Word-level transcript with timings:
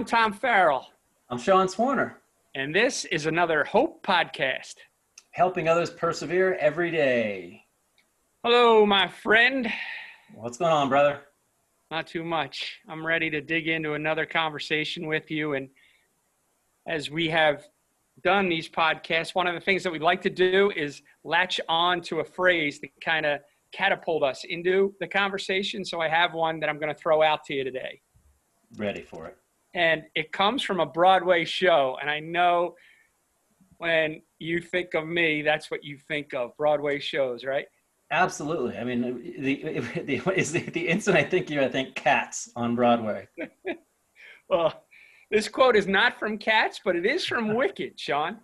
I'm 0.00 0.06
Tom 0.06 0.32
Farrell. 0.32 0.86
I'm 1.28 1.36
Sean 1.36 1.66
Swarner. 1.66 2.14
And 2.54 2.74
this 2.74 3.04
is 3.04 3.26
another 3.26 3.64
Hope 3.64 4.02
Podcast. 4.02 4.76
Helping 5.32 5.68
others 5.68 5.90
persevere 5.90 6.54
every 6.54 6.90
day. 6.90 7.66
Hello, 8.42 8.86
my 8.86 9.08
friend. 9.08 9.70
What's 10.32 10.56
going 10.56 10.72
on, 10.72 10.88
brother? 10.88 11.20
Not 11.90 12.06
too 12.06 12.24
much. 12.24 12.80
I'm 12.88 13.06
ready 13.06 13.28
to 13.28 13.42
dig 13.42 13.68
into 13.68 13.92
another 13.92 14.24
conversation 14.24 15.06
with 15.06 15.30
you. 15.30 15.52
And 15.52 15.68
as 16.86 17.10
we 17.10 17.28
have 17.28 17.66
done 18.24 18.48
these 18.48 18.70
podcasts, 18.70 19.34
one 19.34 19.46
of 19.46 19.54
the 19.54 19.60
things 19.60 19.82
that 19.82 19.92
we'd 19.92 20.00
like 20.00 20.22
to 20.22 20.30
do 20.30 20.72
is 20.74 21.02
latch 21.24 21.60
on 21.68 22.00
to 22.04 22.20
a 22.20 22.24
phrase 22.24 22.80
that 22.80 22.88
kind 23.04 23.26
of 23.26 23.40
catapult 23.70 24.22
us 24.22 24.44
into 24.48 24.94
the 24.98 25.06
conversation. 25.06 25.84
So 25.84 26.00
I 26.00 26.08
have 26.08 26.32
one 26.32 26.58
that 26.60 26.70
I'm 26.70 26.78
going 26.78 26.92
to 26.92 26.98
throw 26.98 27.22
out 27.22 27.44
to 27.44 27.54
you 27.54 27.64
today. 27.64 28.00
Ready 28.78 29.02
for 29.02 29.26
it. 29.26 29.36
And 29.74 30.02
it 30.14 30.32
comes 30.32 30.62
from 30.62 30.80
a 30.80 30.86
Broadway 30.86 31.44
show. 31.44 31.96
And 32.00 32.10
I 32.10 32.20
know 32.20 32.74
when 33.78 34.22
you 34.38 34.60
think 34.60 34.94
of 34.94 35.06
me, 35.06 35.42
that's 35.42 35.70
what 35.70 35.84
you 35.84 35.96
think 35.96 36.34
of 36.34 36.56
Broadway 36.56 36.98
shows, 36.98 37.44
right? 37.44 37.66
Absolutely. 38.10 38.76
I 38.76 38.84
mean, 38.84 39.34
the, 39.38 39.62
the, 40.02 40.18
the, 40.18 40.70
the 40.70 40.88
instant 40.88 41.16
I 41.16 41.22
think 41.22 41.48
you, 41.48 41.62
I 41.62 41.68
think 41.68 41.94
Cats 41.94 42.50
on 42.56 42.74
Broadway. 42.74 43.28
well, 44.48 44.84
this 45.30 45.48
quote 45.48 45.76
is 45.76 45.86
not 45.86 46.18
from 46.18 46.36
Cats, 46.36 46.80
but 46.84 46.96
it 46.96 47.06
is 47.06 47.24
from 47.24 47.54
Wicked, 47.54 47.98
Sean. 47.98 48.38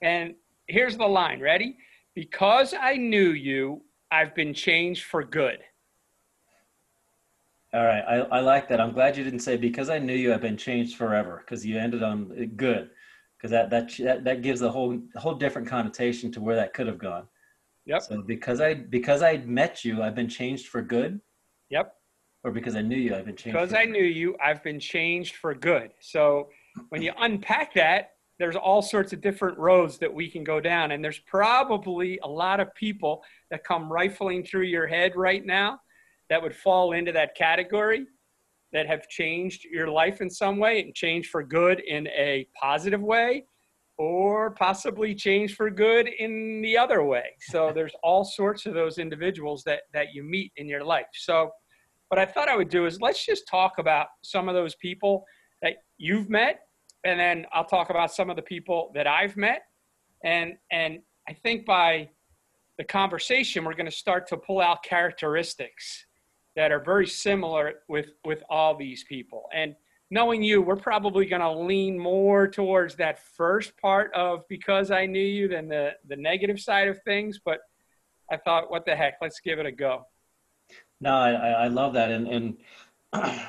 And 0.00 0.34
here's 0.68 0.96
the 0.96 1.06
line. 1.06 1.40
Ready? 1.40 1.76
Because 2.14 2.72
I 2.78 2.96
knew 2.96 3.30
you, 3.30 3.82
I've 4.12 4.34
been 4.34 4.54
changed 4.54 5.04
for 5.04 5.24
good. 5.24 5.58
All 7.72 7.84
right, 7.84 8.02
I, 8.08 8.16
I 8.38 8.40
like 8.40 8.68
that. 8.68 8.80
I'm 8.80 8.92
glad 8.92 9.16
you 9.16 9.22
didn't 9.22 9.40
say 9.40 9.56
because 9.56 9.90
I 9.90 9.98
knew 9.98 10.14
you, 10.14 10.34
I've 10.34 10.40
been 10.40 10.56
changed 10.56 10.96
forever. 10.96 11.44
Because 11.44 11.64
you 11.64 11.78
ended 11.78 12.02
on 12.02 12.32
uh, 12.32 12.44
good, 12.56 12.90
because 13.38 13.52
that, 13.52 13.70
that 13.70 13.96
that 13.98 14.24
that 14.24 14.42
gives 14.42 14.62
a 14.62 14.70
whole 14.70 14.98
whole 15.14 15.34
different 15.34 15.68
connotation 15.68 16.32
to 16.32 16.40
where 16.40 16.56
that 16.56 16.74
could 16.74 16.88
have 16.88 16.98
gone. 16.98 17.28
Yep. 17.86 18.02
So 18.02 18.22
because 18.22 18.60
I 18.60 18.74
because 18.74 19.22
I 19.22 19.38
met 19.38 19.84
you, 19.84 20.02
I've 20.02 20.16
been 20.16 20.28
changed 20.28 20.66
for 20.66 20.82
good. 20.82 21.20
Yep. 21.70 21.94
Or 22.42 22.50
because 22.50 22.74
I 22.74 22.82
knew 22.82 22.96
you, 22.96 23.14
I've 23.14 23.26
been 23.26 23.36
changed. 23.36 23.56
Because 23.56 23.74
I 23.74 23.84
knew 23.84 24.02
you, 24.02 24.36
I've 24.42 24.64
been 24.64 24.80
changed 24.80 25.36
for 25.36 25.54
good. 25.54 25.92
So 26.00 26.48
when 26.88 27.02
you 27.02 27.12
unpack 27.18 27.74
that, 27.74 28.12
there's 28.38 28.56
all 28.56 28.82
sorts 28.82 29.12
of 29.12 29.20
different 29.20 29.58
roads 29.58 29.98
that 29.98 30.12
we 30.12 30.28
can 30.28 30.42
go 30.42 30.58
down, 30.58 30.90
and 30.90 31.04
there's 31.04 31.20
probably 31.20 32.18
a 32.24 32.28
lot 32.28 32.58
of 32.58 32.74
people 32.74 33.22
that 33.52 33.62
come 33.62 33.92
rifling 33.92 34.42
through 34.42 34.64
your 34.64 34.88
head 34.88 35.14
right 35.14 35.46
now 35.46 35.78
that 36.30 36.40
would 36.40 36.56
fall 36.56 36.92
into 36.92 37.12
that 37.12 37.34
category 37.34 38.06
that 38.72 38.86
have 38.86 39.08
changed 39.08 39.64
your 39.64 39.88
life 39.88 40.20
in 40.20 40.30
some 40.30 40.56
way 40.56 40.80
and 40.80 40.94
changed 40.94 41.28
for 41.28 41.42
good 41.42 41.80
in 41.80 42.06
a 42.08 42.46
positive 42.58 43.02
way 43.02 43.44
or 43.98 44.52
possibly 44.52 45.14
changed 45.14 45.56
for 45.56 45.68
good 45.68 46.08
in 46.08 46.62
the 46.62 46.78
other 46.78 47.02
way. 47.04 47.24
So 47.40 47.70
there's 47.74 47.92
all 48.02 48.24
sorts 48.24 48.64
of 48.64 48.72
those 48.72 48.96
individuals 48.98 49.62
that 49.64 49.82
that 49.92 50.14
you 50.14 50.22
meet 50.22 50.52
in 50.56 50.66
your 50.68 50.84
life. 50.84 51.06
So 51.12 51.50
what 52.10 52.18
i 52.18 52.26
thought 52.26 52.48
i 52.48 52.56
would 52.56 52.68
do 52.68 52.86
is 52.86 53.00
let's 53.00 53.24
just 53.24 53.46
talk 53.48 53.78
about 53.78 54.08
some 54.22 54.48
of 54.48 54.54
those 54.54 54.74
people 54.76 55.24
that 55.62 55.74
you've 55.96 56.28
met 56.28 56.60
and 57.04 57.18
then 57.18 57.46
i'll 57.52 57.64
talk 57.64 57.88
about 57.90 58.12
some 58.12 58.28
of 58.30 58.36
the 58.36 58.42
people 58.42 58.90
that 58.94 59.06
i've 59.06 59.36
met. 59.36 59.62
And 60.24 60.54
and 60.72 60.98
i 61.28 61.32
think 61.32 61.64
by 61.64 62.10
the 62.78 62.84
conversation 62.84 63.64
we're 63.64 63.74
going 63.74 63.86
to 63.86 63.96
start 64.04 64.26
to 64.28 64.36
pull 64.36 64.60
out 64.60 64.82
characteristics 64.82 66.06
that 66.60 66.72
are 66.72 66.78
very 66.78 67.06
similar 67.06 67.76
with 67.88 68.12
with 68.22 68.42
all 68.50 68.76
these 68.76 69.02
people. 69.04 69.48
And 69.54 69.74
knowing 70.10 70.42
you 70.42 70.60
we're 70.60 70.76
probably 70.76 71.24
going 71.24 71.40
to 71.40 71.50
lean 71.50 71.98
more 71.98 72.46
towards 72.46 72.94
that 72.96 73.18
first 73.36 73.74
part 73.78 74.12
of 74.12 74.46
because 74.48 74.90
i 74.90 75.06
knew 75.06 75.28
you 75.38 75.46
than 75.48 75.68
the 75.68 75.92
the 76.08 76.16
negative 76.16 76.58
side 76.60 76.88
of 76.88 77.00
things 77.04 77.38
but 77.44 77.60
i 78.30 78.36
thought 78.36 78.70
what 78.72 78.84
the 78.84 78.94
heck 78.94 79.14
let's 79.22 79.38
give 79.38 79.60
it 79.60 79.66
a 79.66 79.70
go. 79.70 80.04
No 81.00 81.14
i 81.14 81.30
i 81.64 81.68
love 81.68 81.92
that 81.94 82.10
and 82.10 82.26
and 82.26 82.56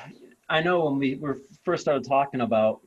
i 0.48 0.62
know 0.62 0.84
when 0.84 0.98
we 0.98 1.16
were 1.16 1.38
first 1.64 1.82
started 1.82 2.04
talking 2.06 2.42
about 2.42 2.80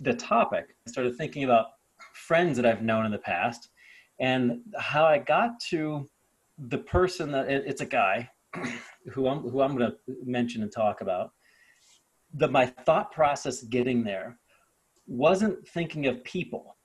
the 0.00 0.14
topic 0.14 0.74
i 0.84 0.90
started 0.90 1.16
thinking 1.16 1.44
about 1.44 1.66
friends 2.12 2.56
that 2.56 2.66
i've 2.66 2.82
known 2.82 3.06
in 3.06 3.12
the 3.12 3.18
past 3.18 3.70
and 4.18 4.58
how 4.76 5.04
i 5.04 5.16
got 5.16 5.60
to 5.70 6.04
the 6.58 6.78
person 6.78 7.30
that 7.30 7.48
it's 7.48 7.82
a 7.82 7.86
guy 7.86 8.28
who 9.10 9.28
I'm 9.28 9.40
who 9.40 9.60
I'm 9.60 9.76
going 9.76 9.90
to 9.90 9.96
mention 10.24 10.62
and 10.62 10.72
talk 10.72 11.00
about, 11.00 11.32
the 12.34 12.48
my 12.48 12.66
thought 12.66 13.12
process 13.12 13.62
getting 13.62 14.04
there 14.04 14.38
wasn't 15.06 15.66
thinking 15.68 16.06
of 16.06 16.22
people, 16.24 16.76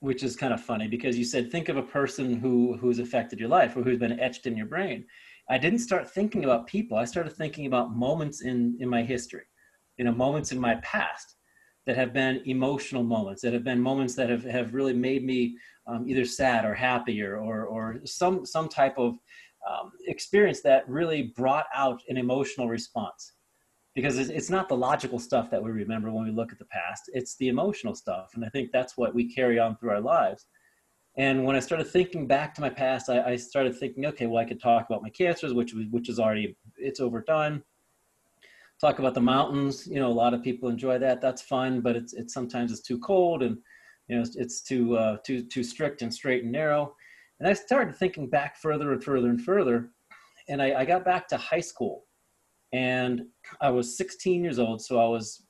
which 0.00 0.22
is 0.22 0.36
kind 0.36 0.52
of 0.52 0.60
funny 0.60 0.88
because 0.88 1.16
you 1.16 1.24
said 1.24 1.50
think 1.50 1.68
of 1.68 1.76
a 1.76 1.82
person 1.82 2.34
who 2.38 2.76
who's 2.76 2.98
affected 2.98 3.40
your 3.40 3.48
life 3.48 3.76
or 3.76 3.82
who's 3.82 3.98
been 3.98 4.20
etched 4.20 4.46
in 4.46 4.56
your 4.56 4.66
brain. 4.66 5.04
I 5.50 5.58
didn't 5.58 5.80
start 5.80 6.08
thinking 6.08 6.44
about 6.44 6.66
people. 6.66 6.96
I 6.96 7.04
started 7.04 7.32
thinking 7.32 7.66
about 7.66 7.94
moments 7.94 8.42
in 8.42 8.76
in 8.80 8.88
my 8.88 9.02
history, 9.02 9.44
you 9.96 10.04
know, 10.04 10.12
moments 10.12 10.52
in 10.52 10.58
my 10.58 10.76
past 10.76 11.36
that 11.86 11.96
have 11.96 12.12
been 12.12 12.40
emotional 12.46 13.02
moments, 13.02 13.42
that 13.42 13.52
have 13.52 13.64
been 13.64 13.80
moments 13.80 14.14
that 14.14 14.30
have, 14.30 14.44
have 14.44 14.74
really 14.74 14.92
made 14.92 15.24
me 15.24 15.56
um, 15.86 16.08
either 16.08 16.24
sad 16.24 16.64
or 16.64 16.74
happy 16.74 17.20
or, 17.22 17.64
or 17.64 18.00
some, 18.04 18.46
some 18.46 18.68
type 18.68 18.96
of 18.98 19.18
um, 19.68 19.92
experience 20.06 20.60
that 20.62 20.88
really 20.88 21.32
brought 21.36 21.66
out 21.74 22.02
an 22.08 22.16
emotional 22.16 22.68
response. 22.68 23.32
Because 23.94 24.18
it's 24.18 24.48
not 24.48 24.70
the 24.70 24.76
logical 24.76 25.18
stuff 25.18 25.50
that 25.50 25.62
we 25.62 25.70
remember 25.70 26.10
when 26.10 26.24
we 26.24 26.30
look 26.30 26.50
at 26.50 26.58
the 26.58 26.64
past 26.66 27.10
it's 27.12 27.36
the 27.36 27.48
emotional 27.48 27.94
stuff. 27.94 28.30
And 28.34 28.44
i 28.44 28.48
think 28.48 28.70
that's 28.72 28.96
what 28.96 29.14
we 29.14 29.32
carry 29.32 29.58
on 29.58 29.76
through 29.76 29.90
our 29.90 30.00
lives. 30.00 30.46
And 31.18 31.44
when 31.44 31.56
i 31.56 31.60
started 31.60 31.86
thinking 31.86 32.26
back 32.26 32.54
to 32.54 32.62
my 32.62 32.70
past 32.70 33.10
i, 33.10 33.32
I 33.32 33.36
started 33.36 33.78
thinking 33.78 34.06
okay 34.06 34.26
well 34.26 34.42
i 34.42 34.46
could 34.46 34.62
talk 34.62 34.86
about 34.88 35.02
my 35.02 35.10
cancers 35.10 35.52
which 35.52 35.74
which 35.90 36.08
is 36.08 36.18
already 36.18 36.56
it's 36.76 37.00
overdone. 37.00 37.62
Talk 38.80 38.98
about 38.98 39.14
the 39.14 39.20
mountains 39.20 39.86
you 39.86 40.00
know 40.00 40.08
a 40.08 40.20
lot 40.24 40.32
of 40.32 40.42
people 40.42 40.70
enjoy 40.70 40.98
that 40.98 41.20
that's 41.20 41.42
fun 41.42 41.82
but 41.82 41.94
it's 41.94 42.14
it's 42.14 42.32
sometimes 42.32 42.72
it's 42.72 42.80
too 42.80 42.98
cold 42.98 43.42
and 43.42 43.58
you 44.08 44.16
know 44.16 44.22
it's, 44.22 44.36
it's 44.36 44.62
too 44.62 44.96
uh, 44.96 45.18
too 45.24 45.42
too 45.42 45.62
strict 45.62 46.00
and 46.00 46.12
straight 46.12 46.44
and 46.44 46.52
narrow 46.52 46.94
and 47.42 47.50
I 47.50 47.54
started 47.54 47.96
thinking 47.96 48.28
back 48.28 48.56
further 48.56 48.92
and 48.92 49.02
further 49.02 49.28
and 49.28 49.42
further. 49.42 49.90
And 50.48 50.62
I, 50.62 50.82
I 50.82 50.84
got 50.84 51.04
back 51.04 51.26
to 51.26 51.36
high 51.36 51.58
school 51.58 52.04
and 52.72 53.22
I 53.60 53.68
was 53.68 53.96
16 53.96 54.44
years 54.44 54.60
old. 54.60 54.80
So 54.80 55.00
I 55.00 55.08
was 55.08 55.42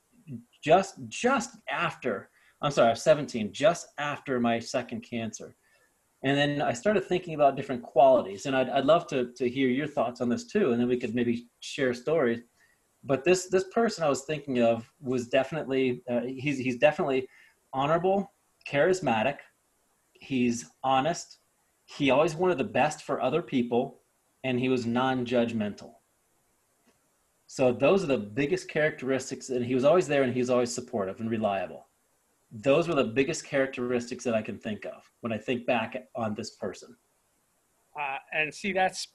just, 0.63 0.95
just 1.07 1.51
after, 1.69 2.31
I'm 2.63 2.71
sorry, 2.71 2.87
I 2.87 2.93
was 2.93 3.03
17, 3.03 3.53
just 3.53 3.89
after 3.99 4.39
my 4.39 4.57
second 4.57 5.01
cancer. 5.01 5.55
And 6.23 6.35
then 6.35 6.63
I 6.63 6.73
started 6.73 7.05
thinking 7.05 7.35
about 7.35 7.55
different 7.55 7.83
qualities. 7.83 8.47
And 8.47 8.55
I'd, 8.55 8.69
I'd 8.69 8.85
love 8.85 9.05
to, 9.09 9.31
to 9.31 9.47
hear 9.47 9.69
your 9.69 9.85
thoughts 9.85 10.19
on 10.19 10.29
this 10.29 10.47
too. 10.47 10.71
And 10.71 10.81
then 10.81 10.87
we 10.87 10.97
could 10.97 11.13
maybe 11.13 11.47
share 11.59 11.93
stories. 11.93 12.39
But 13.03 13.23
this, 13.23 13.49
this 13.49 13.65
person 13.65 14.03
I 14.03 14.09
was 14.09 14.23
thinking 14.23 14.63
of 14.63 14.91
was 14.99 15.27
definitely, 15.27 16.01
uh, 16.09 16.21
he's, 16.21 16.57
he's 16.57 16.77
definitely 16.77 17.27
honorable, 17.71 18.33
charismatic. 18.67 19.37
He's 20.13 20.65
honest 20.83 21.37
he 21.85 22.09
always 22.09 22.35
wanted 22.35 22.57
the 22.57 22.63
best 22.63 23.03
for 23.03 23.21
other 23.21 23.41
people 23.41 23.99
and 24.43 24.59
he 24.59 24.69
was 24.69 24.85
non-judgmental. 24.85 25.91
So 27.47 27.71
those 27.71 28.03
are 28.03 28.07
the 28.07 28.17
biggest 28.17 28.69
characteristics 28.69 29.49
and 29.49 29.65
he 29.65 29.75
was 29.75 29.85
always 29.85 30.07
there 30.07 30.23
and 30.23 30.33
he 30.33 30.39
was 30.39 30.49
always 30.49 30.73
supportive 30.73 31.19
and 31.19 31.29
reliable. 31.29 31.87
Those 32.51 32.87
were 32.87 32.95
the 32.95 33.03
biggest 33.03 33.45
characteristics 33.45 34.23
that 34.23 34.35
i 34.35 34.41
can 34.41 34.57
think 34.57 34.85
of 34.85 35.09
when 35.21 35.33
i 35.33 35.37
think 35.37 35.65
back 35.65 36.07
on 36.15 36.33
this 36.35 36.51
person. 36.51 36.95
Uh, 37.99 38.17
and 38.33 38.53
see 38.53 38.73
that's 38.73 39.07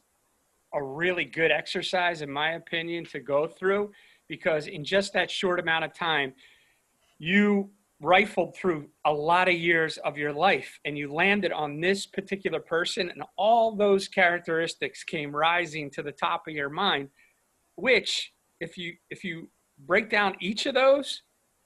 a 0.75 0.83
really 0.83 1.25
good 1.25 1.51
exercise 1.51 2.23
in 2.23 2.31
my 2.31 2.53
opinion 2.53 3.05
to 3.07 3.21
go 3.21 3.47
through 3.47 3.91
because 4.29 4.67
in 4.67 4.85
just 4.85 5.13
that 5.15 5.31
short 5.31 5.59
amount 5.59 5.85
of 5.85 5.95
time 5.95 6.33
you 7.19 7.71
rifled 8.01 8.55
through 8.57 8.89
a 9.05 9.13
lot 9.13 9.49
of 9.49 9.55
years 9.55 9.99
of 9.99 10.17
your 10.17 10.33
life 10.33 10.79
and 10.85 10.97
you 10.97 11.13
landed 11.13 11.51
on 11.51 11.81
this 11.81 12.07
particular 12.07 12.61
person 12.61 13.11
and 13.11 13.23
all 13.37 13.75
those 13.75 14.07
characteristics 14.07 15.03
came 15.03 15.35
rising 15.35 15.91
to 15.91 16.03
the 16.03 16.13
top 16.13 16.47
of 16.47 16.55
your 16.55 16.71
mind 16.71 17.09
which 17.75 18.33
if 18.61 18.79
you 18.79 18.95
if 19.11 19.25
you 19.25 19.49
break 19.87 20.09
down 20.09 20.37
each 20.41 20.67
of 20.67 20.75
those 20.75 21.23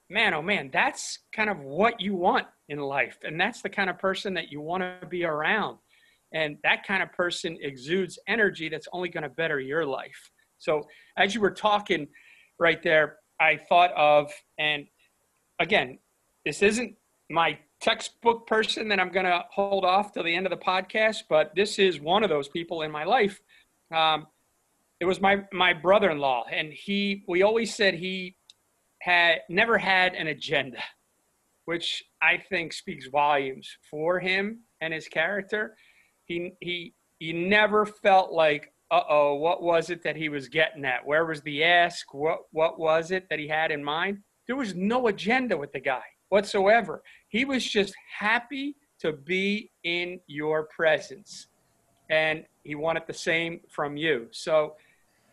man 0.09 0.33
oh 0.33 0.41
man 0.41 0.71
that's 0.73 1.19
kind 1.35 1.51
of 1.51 1.59
what 1.61 2.01
you 2.01 2.15
want 2.15 2.47
in 2.71 2.79
life 2.79 3.19
and 3.25 3.39
that's 3.39 3.61
the 3.61 3.69
kind 3.69 3.91
of 3.91 3.99
person 3.99 4.33
that 4.33 4.51
you 4.51 4.61
want 4.61 4.83
to 4.83 5.07
be 5.09 5.25
around 5.25 5.77
and 6.33 6.57
that 6.63 6.87
kind 6.87 7.03
of 7.03 7.13
person 7.13 7.59
exudes 7.61 8.19
energy 8.27 8.71
that's 8.71 8.89
only 8.95 9.11
going 9.11 9.23
to 9.23 9.29
better 9.29 9.61
your 9.61 9.85
life. 9.85 10.31
So 10.57 10.89
as 11.19 11.35
you 11.35 11.43
were 11.43 11.51
talking 11.51 12.09
right 12.59 12.83
there 12.83 13.17
i 13.41 13.57
thought 13.69 13.93
of 13.93 14.31
and 14.59 14.87
again 15.59 15.99
this 16.45 16.63
isn't 16.63 16.95
my 17.31 17.59
textbook 17.81 18.47
person 18.47 18.89
that 18.89 19.01
I'm 19.01 19.11
going 19.11 19.27
to 19.27 19.45
hold 19.51 19.85
off 19.85 20.13
till 20.13 20.23
the 20.23 20.35
end 20.35 20.47
of 20.47 20.51
the 20.51 20.57
podcast, 20.57 21.25
but 21.29 21.53
this 21.55 21.79
is 21.79 22.01
one 22.01 22.23
of 22.23 22.31
those 22.31 22.49
people 22.49 22.83
in 22.83 22.91
my 22.91 23.05
life. 23.05 23.41
Um, 23.95 24.27
it 25.01 25.05
was 25.05 25.21
my 25.21 25.43
my 25.53 25.73
brother-in-law, 25.73 26.45
and 26.53 26.73
he. 26.73 27.25
We 27.27 27.43
always 27.43 27.75
said 27.75 27.95
he 27.95 28.37
had 29.01 29.39
never 29.49 29.77
had 29.77 30.15
an 30.15 30.29
agenda, 30.29 30.79
which 31.65 32.05
I 32.23 32.37
think 32.49 32.73
speaks 32.73 33.09
volumes 33.09 33.69
for 33.91 34.21
him 34.21 34.61
and 34.81 34.95
his 34.95 35.09
character. 35.09 35.77
He 36.27 36.53
he 36.61 36.95
he 37.19 37.33
never 37.33 37.85
felt 37.85 38.31
like, 38.31 38.73
uh 38.93 39.03
oh, 39.09 39.35
what 39.35 39.61
was 39.61 39.91
it 39.91 40.05
that 40.05 40.15
he 40.15 40.29
was 40.29 40.49
getting 40.49 40.85
at? 40.85 41.05
Where 41.05 41.27
was 41.27 41.43
the 41.43 41.65
ask? 41.65 42.15
What 42.15 42.43
what 42.53 42.79
was 42.79 43.11
it 43.11 43.29
that 43.29 43.41
he 43.41 43.49
had 43.49 43.73
in 43.73 43.83
mind? 43.83 44.19
There 44.47 44.57
was 44.57 44.77
no 44.77 45.09
agenda 45.09 45.57
with 45.57 45.73
the 45.73 45.81
guy 45.81 46.03
whatsoever. 46.33 47.03
He 47.29 47.45
was 47.45 47.63
just 47.63 47.95
happy 48.19 48.75
to 49.01 49.13
be 49.13 49.71
in 49.85 50.19
your 50.27 50.65
presence. 50.75 51.49
And 52.09 52.45
he 52.65 52.75
wanted 52.75 53.03
the 53.07 53.13
same 53.13 53.61
from 53.69 53.99
you. 53.99 54.29
So 54.31 54.77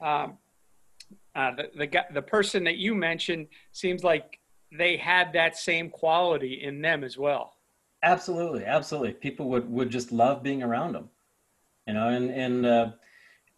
um, 0.01 0.37
uh, 1.35 1.51
the, 1.55 1.69
the, 1.77 2.05
the 2.13 2.21
person 2.21 2.65
that 2.65 2.75
you 2.75 2.93
mentioned 2.95 3.47
seems 3.71 4.03
like 4.03 4.39
they 4.77 4.97
had 4.97 5.31
that 5.33 5.55
same 5.55 5.89
quality 5.89 6.61
in 6.63 6.81
them 6.81 7.05
as 7.05 7.17
well. 7.17 7.53
Absolutely, 8.03 8.65
absolutely. 8.65 9.13
People 9.13 9.49
would, 9.49 9.69
would 9.71 9.89
just 9.89 10.11
love 10.11 10.43
being 10.43 10.63
around 10.63 10.93
them, 10.93 11.09
you 11.87 11.93
know. 11.93 12.09
And 12.09 12.29
and 12.29 12.65
uh, 12.65 12.91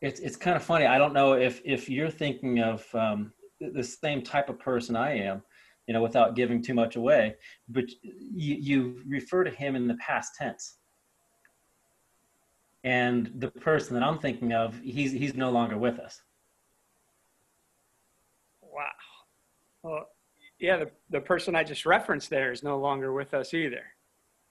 it's 0.01 0.19
it's 0.19 0.35
kind 0.35 0.55
of 0.55 0.63
funny. 0.63 0.87
I 0.87 0.97
don't 0.97 1.13
know 1.13 1.33
if 1.33 1.61
if 1.63 1.87
you're 1.89 2.09
thinking 2.09 2.59
of 2.59 2.83
um, 2.95 3.33
the 3.59 3.83
same 3.83 4.23
type 4.23 4.49
of 4.49 4.57
person 4.57 4.95
I 4.95 5.17
am, 5.19 5.43
you 5.87 5.93
know, 5.93 6.01
without 6.01 6.35
giving 6.35 6.61
too 6.61 6.73
much 6.73 6.95
away. 6.95 7.35
But 7.69 7.85
you, 8.03 8.55
you 8.55 9.01
refer 9.07 9.43
to 9.43 9.51
him 9.51 9.75
in 9.75 9.87
the 9.87 9.95
past 9.95 10.35
tense, 10.37 10.77
and 12.83 13.31
the 13.35 13.49
person 13.49 13.93
that 13.95 14.03
I'm 14.03 14.19
thinking 14.19 14.53
of, 14.53 14.79
he's 14.83 15.11
he's 15.11 15.35
no 15.35 15.51
longer 15.51 15.77
with 15.77 15.99
us. 15.99 16.21
Wow. 18.61 18.85
Well, 19.83 20.09
yeah, 20.59 20.77
the, 20.77 20.91
the 21.09 21.21
person 21.21 21.55
I 21.55 21.63
just 21.63 21.85
referenced 21.85 22.29
there 22.29 22.51
is 22.51 22.63
no 22.63 22.77
longer 22.79 23.11
with 23.11 23.33
us 23.33 23.53
either. 23.53 23.83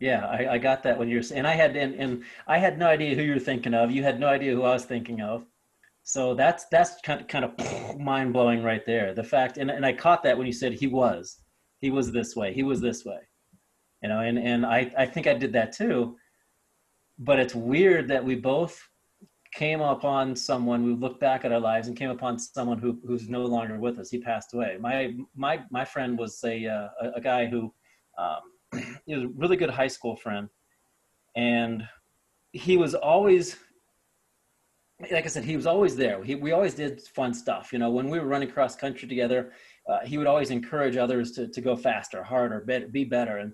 Yeah, 0.00 0.26
I, 0.26 0.54
I 0.54 0.58
got 0.58 0.82
that 0.84 0.98
when 0.98 1.08
you're 1.08 1.22
and 1.34 1.46
I 1.46 1.52
had 1.52 1.76
and, 1.76 1.94
and 1.94 2.24
I 2.46 2.58
had 2.58 2.78
no 2.78 2.86
idea 2.86 3.14
who 3.14 3.22
you 3.22 3.34
were 3.34 3.38
thinking 3.38 3.74
of. 3.74 3.90
You 3.90 4.02
had 4.02 4.18
no 4.18 4.28
idea 4.28 4.54
who 4.54 4.62
I 4.62 4.72
was 4.72 4.84
thinking 4.84 5.20
of. 5.20 5.44
So 6.02 6.34
that's 6.34 6.66
that's 6.66 7.00
kind 7.02 7.20
of 7.20 7.28
kind 7.28 7.44
of 7.44 7.98
mind 7.98 8.32
blowing 8.32 8.62
right 8.62 8.84
there. 8.84 9.14
The 9.14 9.24
fact 9.24 9.58
and, 9.58 9.70
and 9.70 9.84
I 9.84 9.92
caught 9.92 10.22
that 10.24 10.36
when 10.36 10.46
you 10.46 10.52
said 10.52 10.72
he 10.72 10.86
was. 10.86 11.38
He 11.80 11.90
was 11.90 12.12
this 12.12 12.36
way. 12.36 12.52
He 12.52 12.62
was 12.62 12.80
this 12.80 13.04
way. 13.04 13.20
You 14.02 14.08
know, 14.08 14.20
and, 14.20 14.38
and 14.38 14.64
I, 14.64 14.90
I 14.96 15.06
think 15.06 15.26
I 15.26 15.34
did 15.34 15.52
that 15.54 15.72
too. 15.72 16.16
But 17.18 17.38
it's 17.38 17.54
weird 17.54 18.08
that 18.08 18.24
we 18.24 18.34
both 18.34 18.80
came 19.52 19.80
upon 19.80 20.36
someone 20.36 20.84
we 20.84 20.94
looked 20.94 21.20
back 21.20 21.44
at 21.44 21.52
our 21.52 21.60
lives 21.60 21.88
and 21.88 21.96
came 21.96 22.10
upon 22.10 22.38
someone 22.38 22.78
who 22.78 22.98
who's 23.04 23.28
no 23.28 23.44
longer 23.44 23.78
with 23.80 23.98
us 23.98 24.08
he 24.08 24.18
passed 24.18 24.54
away 24.54 24.76
my 24.80 25.12
my 25.34 25.60
my 25.70 25.84
friend 25.84 26.16
was 26.16 26.40
a 26.44 26.66
uh, 26.66 26.88
a, 27.16 27.20
guy 27.20 27.46
who 27.46 27.72
um, 28.16 28.40
he 29.06 29.12
was 29.12 29.24
a 29.24 29.28
really 29.34 29.56
good 29.56 29.68
high 29.68 29.88
school 29.88 30.14
friend 30.14 30.48
and 31.34 31.82
he 32.52 32.76
was 32.76 32.94
always 32.94 33.56
like 35.10 35.24
i 35.24 35.28
said 35.28 35.44
he 35.44 35.56
was 35.56 35.66
always 35.66 35.96
there 35.96 36.22
he, 36.22 36.34
we 36.34 36.52
always 36.52 36.74
did 36.74 37.00
fun 37.08 37.32
stuff 37.32 37.72
you 37.72 37.78
know 37.78 37.90
when 37.90 38.08
we 38.08 38.18
were 38.18 38.26
running 38.26 38.50
cross 38.50 38.76
country 38.76 39.08
together 39.08 39.52
uh, 39.88 40.00
he 40.04 40.18
would 40.18 40.26
always 40.26 40.50
encourage 40.50 40.96
others 40.96 41.32
to, 41.32 41.48
to 41.48 41.60
go 41.60 41.74
faster 41.76 42.22
harder 42.22 42.60
be, 42.66 42.84
be 42.90 43.04
better 43.04 43.38
and 43.38 43.52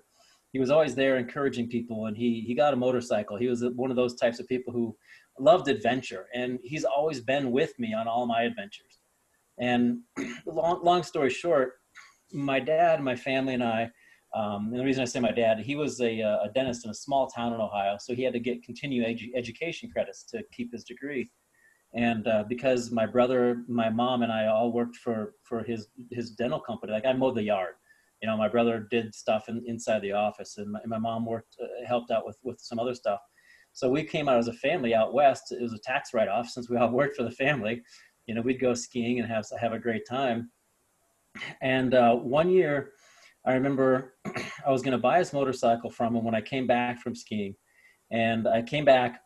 he 0.51 0.59
was 0.59 0.69
always 0.69 0.95
there 0.95 1.17
encouraging 1.17 1.67
people 1.69 2.07
and 2.07 2.17
he 2.17 2.43
he 2.45 2.53
got 2.53 2.73
a 2.73 2.77
motorcycle 2.77 3.37
he 3.37 3.47
was 3.47 3.63
one 3.75 3.89
of 3.89 3.95
those 3.95 4.15
types 4.15 4.39
of 4.39 4.47
people 4.47 4.73
who 4.73 4.95
loved 5.39 5.67
adventure, 5.67 6.27
and 6.33 6.59
he's 6.63 6.83
always 6.83 7.21
been 7.21 7.51
with 7.51 7.77
me 7.79 7.93
on 7.93 8.07
all 8.07 8.25
my 8.25 8.43
adventures. 8.43 8.99
And 9.59 9.99
long, 10.45 10.83
long 10.83 11.03
story 11.03 11.29
short, 11.29 11.73
my 12.33 12.59
dad, 12.59 13.01
my 13.01 13.15
family, 13.15 13.53
and 13.53 13.63
I. 13.63 13.89
Um, 14.37 14.67
and 14.67 14.79
the 14.79 14.83
reason 14.83 15.01
I 15.01 15.05
say 15.05 15.19
my 15.19 15.31
dad, 15.31 15.59
he 15.59 15.75
was 15.75 15.99
a, 15.99 16.21
uh, 16.21 16.43
a, 16.43 16.49
dentist 16.53 16.85
in 16.85 16.91
a 16.91 16.93
small 16.93 17.25
town 17.25 17.53
in 17.53 17.59
Ohio, 17.59 17.97
so 17.99 18.13
he 18.13 18.21
had 18.21 18.33
to 18.33 18.39
get 18.39 18.61
continuing 18.61 19.15
edu- 19.15 19.31
education 19.35 19.89
credits 19.89 20.23
to 20.25 20.43
keep 20.51 20.71
his 20.71 20.83
degree. 20.83 21.31
And 21.95 22.27
uh, 22.27 22.43
because 22.47 22.91
my 22.91 23.07
brother, 23.07 23.63
my 23.67 23.89
mom, 23.89 24.21
and 24.21 24.31
I 24.31 24.45
all 24.45 24.71
worked 24.71 24.97
for 24.97 25.33
for 25.43 25.63
his 25.63 25.87
his 26.11 26.31
dental 26.31 26.59
company, 26.59 26.91
like 26.91 27.05
I 27.05 27.13
mowed 27.13 27.35
the 27.35 27.43
yard. 27.43 27.75
You 28.21 28.27
know, 28.27 28.37
my 28.37 28.47
brother 28.47 28.87
did 28.91 29.15
stuff 29.15 29.49
in, 29.49 29.63
inside 29.65 30.01
the 30.01 30.11
office, 30.11 30.57
and 30.57 30.71
my, 30.71 30.81
and 30.81 30.89
my 30.89 30.99
mom 30.99 31.25
worked 31.25 31.55
uh, 31.59 31.87
helped 31.87 32.11
out 32.11 32.25
with 32.25 32.37
with 32.43 32.59
some 32.59 32.77
other 32.77 32.93
stuff. 32.93 33.21
So 33.73 33.89
we 33.89 34.03
came 34.03 34.29
out 34.29 34.37
as 34.37 34.49
a 34.49 34.53
family 34.53 34.93
out 34.93 35.13
west. 35.13 35.51
It 35.51 35.61
was 35.61 35.73
a 35.73 35.79
tax 35.79 36.13
write 36.13 36.27
off 36.27 36.49
since 36.49 36.69
we 36.69 36.77
all 36.77 36.91
worked 37.01 37.15
for 37.15 37.23
the 37.23 37.31
family. 37.31 37.81
You 38.27 38.35
know, 38.35 38.41
we'd 38.41 38.59
go 38.59 38.75
skiing 38.75 39.19
and 39.19 39.27
have 39.27 39.45
have 39.59 39.73
a 39.73 39.79
great 39.79 40.05
time. 40.05 40.51
And 41.61 41.93
uh, 41.95 42.15
one 42.15 42.49
year, 42.49 42.91
I 43.47 43.53
remember 43.53 44.13
I 44.65 44.71
was 44.71 44.81
going 44.81 44.91
to 44.91 44.97
buy 44.97 45.19
his 45.19 45.33
motorcycle 45.33 45.89
from 45.89 46.15
him 46.15 46.23
when 46.23 46.35
I 46.35 46.41
came 46.41 46.67
back 46.67 47.01
from 47.01 47.15
skiing, 47.15 47.55
and 48.11 48.47
I 48.47 48.61
came 48.61 48.85
back, 48.85 49.21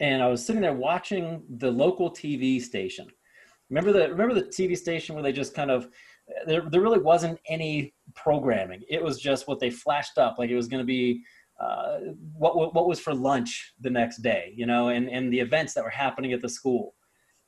and 0.00 0.22
I 0.22 0.28
was 0.28 0.44
sitting 0.44 0.60
there 0.60 0.74
watching 0.74 1.42
the 1.58 1.70
local 1.70 2.10
TV 2.10 2.60
station. 2.60 3.06
Remember 3.70 3.92
the 3.92 4.10
remember 4.10 4.34
the 4.34 4.42
TV 4.42 4.76
station 4.76 5.14
where 5.14 5.22
they 5.22 5.32
just 5.32 5.54
kind 5.54 5.70
of 5.70 5.88
there, 6.46 6.62
there 6.70 6.80
really 6.80 6.98
wasn't 6.98 7.38
any 7.48 7.94
programming. 8.14 8.82
It 8.88 9.02
was 9.02 9.20
just 9.20 9.48
what 9.48 9.60
they 9.60 9.70
flashed 9.70 10.18
up 10.18 10.36
like 10.38 10.50
it 10.50 10.56
was 10.56 10.68
going 10.68 10.82
to 10.82 10.86
be 10.86 11.22
uh, 11.60 11.98
what, 12.36 12.74
what 12.74 12.86
was 12.86 13.00
for 13.00 13.14
lunch 13.14 13.74
the 13.80 13.90
next 13.90 14.18
day, 14.18 14.52
you 14.54 14.66
know, 14.66 14.88
and, 14.88 15.08
and 15.08 15.32
the 15.32 15.40
events 15.40 15.72
that 15.74 15.84
were 15.84 15.90
happening 15.90 16.32
at 16.32 16.42
the 16.42 16.48
school. 16.48 16.94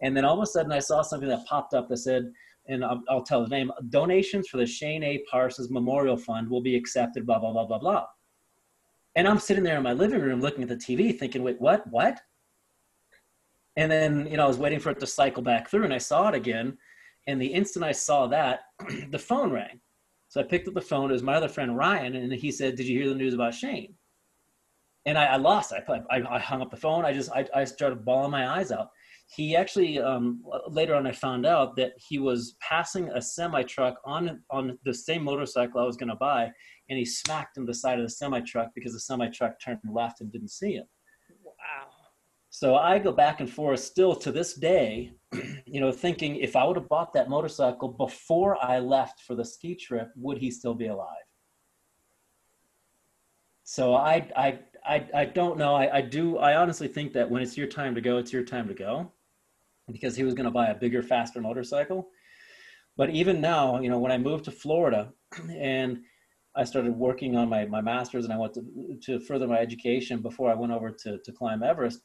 And 0.00 0.16
then 0.16 0.24
all 0.24 0.36
of 0.36 0.42
a 0.42 0.46
sudden 0.46 0.72
I 0.72 0.78
saw 0.78 1.02
something 1.02 1.28
that 1.28 1.44
popped 1.46 1.74
up 1.74 1.88
that 1.88 1.98
said, 1.98 2.32
and 2.68 2.84
I'll, 2.84 3.02
I'll 3.08 3.22
tell 3.22 3.42
the 3.42 3.48
name, 3.48 3.72
donations 3.88 4.48
for 4.48 4.58
the 4.58 4.66
Shane 4.66 5.02
A. 5.02 5.22
Parsons 5.30 5.70
Memorial 5.70 6.16
Fund 6.16 6.48
will 6.48 6.60
be 6.60 6.76
accepted, 6.76 7.26
blah, 7.26 7.38
blah, 7.38 7.52
blah, 7.52 7.66
blah, 7.66 7.78
blah. 7.78 8.06
And 9.16 9.26
I'm 9.26 9.38
sitting 9.38 9.64
there 9.64 9.78
in 9.78 9.82
my 9.82 9.94
living 9.94 10.20
room 10.20 10.40
looking 10.40 10.62
at 10.62 10.68
the 10.68 10.76
TV 10.76 11.18
thinking, 11.18 11.42
wait, 11.42 11.60
what, 11.60 11.86
what? 11.90 12.20
And 13.76 13.90
then, 13.90 14.26
you 14.26 14.36
know, 14.36 14.44
I 14.44 14.48
was 14.48 14.58
waiting 14.58 14.80
for 14.80 14.90
it 14.90 15.00
to 15.00 15.06
cycle 15.06 15.42
back 15.42 15.70
through 15.70 15.84
and 15.84 15.94
I 15.94 15.98
saw 15.98 16.28
it 16.28 16.34
again. 16.34 16.76
And 17.26 17.40
the 17.40 17.46
instant 17.46 17.84
I 17.84 17.92
saw 17.92 18.26
that, 18.28 18.60
the 19.10 19.18
phone 19.18 19.50
rang. 19.50 19.80
So 20.28 20.40
I 20.40 20.44
picked 20.44 20.68
up 20.68 20.74
the 20.74 20.80
phone. 20.80 21.10
It 21.10 21.14
was 21.14 21.22
my 21.22 21.34
other 21.34 21.48
friend 21.48 21.76
Ryan, 21.76 22.14
and 22.14 22.32
he 22.32 22.52
said, 22.52 22.76
"Did 22.76 22.86
you 22.86 22.98
hear 22.98 23.08
the 23.08 23.14
news 23.14 23.34
about 23.34 23.54
Shane?" 23.54 23.94
And 25.06 25.16
I, 25.16 25.24
I 25.24 25.36
lost. 25.36 25.72
I, 25.72 25.82
I, 26.10 26.36
I 26.36 26.38
hung 26.38 26.60
up 26.60 26.70
the 26.70 26.76
phone. 26.76 27.04
I 27.04 27.14
just 27.14 27.30
I, 27.32 27.46
I 27.54 27.64
started 27.64 28.04
bawling 28.04 28.30
my 28.30 28.46
eyes 28.46 28.70
out. 28.70 28.90
He 29.34 29.54
actually 29.54 29.98
um, 29.98 30.42
later 30.68 30.94
on 30.94 31.06
I 31.06 31.12
found 31.12 31.44
out 31.44 31.76
that 31.76 31.92
he 31.96 32.18
was 32.18 32.56
passing 32.60 33.10
a 33.10 33.20
semi 33.20 33.62
truck 33.62 33.96
on 34.04 34.42
on 34.50 34.78
the 34.84 34.94
same 34.94 35.22
motorcycle 35.22 35.80
I 35.80 35.84
was 35.84 35.96
going 35.96 36.08
to 36.08 36.16
buy, 36.16 36.50
and 36.88 36.98
he 36.98 37.04
smacked 37.04 37.56
him 37.56 37.66
the 37.66 37.74
side 37.74 37.98
of 37.98 38.04
the 38.04 38.10
semi 38.10 38.40
truck 38.40 38.70
because 38.74 38.92
the 38.92 39.00
semi 39.00 39.28
truck 39.28 39.60
turned 39.60 39.80
left 39.90 40.20
and 40.20 40.32
didn't 40.32 40.50
see 40.50 40.74
him. 40.74 40.86
Wow. 41.44 41.88
So 42.50 42.76
I 42.76 42.98
go 42.98 43.12
back 43.12 43.40
and 43.40 43.50
forth 43.50 43.80
still 43.80 44.14
to 44.16 44.32
this 44.32 44.54
day, 44.54 45.12
you 45.66 45.80
know, 45.80 45.92
thinking 45.92 46.36
if 46.36 46.56
I 46.56 46.64
would 46.64 46.76
have 46.76 46.88
bought 46.88 47.12
that 47.12 47.28
motorcycle 47.28 47.88
before 47.88 48.56
I 48.62 48.78
left 48.78 49.20
for 49.20 49.34
the 49.34 49.44
ski 49.44 49.74
trip, 49.74 50.08
would 50.16 50.38
he 50.38 50.50
still 50.50 50.74
be 50.74 50.86
alive? 50.86 51.28
So 53.64 53.94
I, 53.94 54.26
I, 54.34 54.58
I, 54.84 55.06
I 55.14 55.24
don't 55.26 55.58
know. 55.58 55.74
I, 55.74 55.98
I 55.98 56.00
do. 56.00 56.38
I 56.38 56.56
honestly 56.56 56.88
think 56.88 57.12
that 57.12 57.30
when 57.30 57.42
it's 57.42 57.56
your 57.56 57.66
time 57.66 57.94
to 57.94 58.00
go, 58.00 58.16
it's 58.16 58.32
your 58.32 58.42
time 58.42 58.66
to 58.68 58.74
go, 58.74 59.12
because 59.90 60.16
he 60.16 60.24
was 60.24 60.34
going 60.34 60.44
to 60.44 60.50
buy 60.50 60.68
a 60.68 60.74
bigger, 60.74 61.02
faster 61.02 61.40
motorcycle. 61.40 62.08
But 62.96 63.10
even 63.10 63.40
now, 63.40 63.80
you 63.80 63.88
know, 63.88 63.98
when 63.98 64.12
I 64.12 64.18
moved 64.18 64.44
to 64.46 64.50
Florida, 64.50 65.12
and 65.50 66.00
I 66.56 66.64
started 66.64 66.96
working 66.96 67.36
on 67.36 67.48
my, 67.48 67.64
my 67.66 67.80
master's, 67.80 68.24
and 68.24 68.32
I 68.32 68.36
went 68.36 68.54
to 68.54 68.98
to 69.02 69.20
further 69.20 69.46
my 69.46 69.58
education 69.58 70.20
before 70.20 70.50
I 70.50 70.54
went 70.54 70.72
over 70.72 70.90
to 70.90 71.18
to 71.18 71.32
climb 71.32 71.62
Everest. 71.62 72.00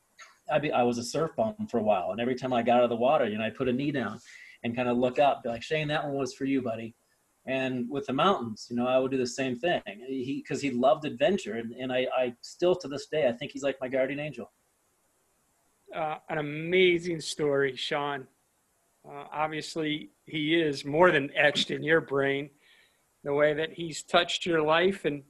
I, 0.52 0.60
be, 0.60 0.72
I 0.72 0.84
was 0.84 0.98
a 0.98 1.04
surf 1.04 1.32
bum 1.38 1.56
for 1.70 1.80
a 1.80 1.84
while, 1.84 2.12
and 2.12 2.20
every 2.20 2.36
time 2.36 2.54
I 2.54 2.62
got 2.62 2.78
out 2.78 2.84
of 2.84 2.90
the 2.90 2.96
water, 2.98 3.28
you 3.28 3.38
know, 3.38 3.46
I 3.46 3.50
put 3.50 3.70
a 3.70 3.74
knee 3.74 3.92
down 3.92 4.20
and 4.64 4.76
kind 4.76 4.90
of 4.90 4.98
look 4.98 5.18
up, 5.18 5.44
be 5.44 5.50
like, 5.50 5.64
Shane, 5.64 5.88
that 5.88 6.04
one 6.04 6.16
was 6.16 6.34
for 6.34 6.46
you, 6.46 6.62
buddy. 6.62 6.96
And 7.46 7.90
with 7.90 8.06
the 8.06 8.14
mountains, 8.14 8.68
you 8.70 8.76
know, 8.76 8.88
I 8.88 8.98
would 8.98 9.12
do 9.12 9.18
the 9.18 9.28
same 9.28 9.58
thing. 9.58 9.82
He 9.86 10.44
because 10.44 10.62
he 10.62 10.72
loved 10.72 11.06
adventure, 11.06 11.56
and, 11.56 11.74
and 11.74 11.92
I, 11.92 12.08
I 12.16 12.34
still 12.42 12.76
to 12.76 12.88
this 12.88 13.08
day, 13.08 13.28
I 13.28 13.32
think 13.32 13.52
he's 13.52 13.64
like 13.64 13.78
my 13.82 13.88
guardian 13.88 14.20
angel. 14.20 14.52
Uh, 15.94 16.16
an 16.30 16.40
amazing 16.40 17.22
story, 17.22 17.76
Sean. 17.76 18.28
Uh, 19.08 19.26
obviously, 19.32 20.10
he 20.26 20.56
is 20.56 20.86
more 20.86 21.12
than 21.12 21.30
etched 21.36 21.72
in 21.72 21.84
your 21.84 22.02
brain. 22.02 22.50
The 23.24 23.34
way 23.34 23.54
that 23.54 23.72
he's 23.74 24.04
touched 24.04 24.46
your 24.46 24.62
life, 24.62 25.06
and 25.06 25.24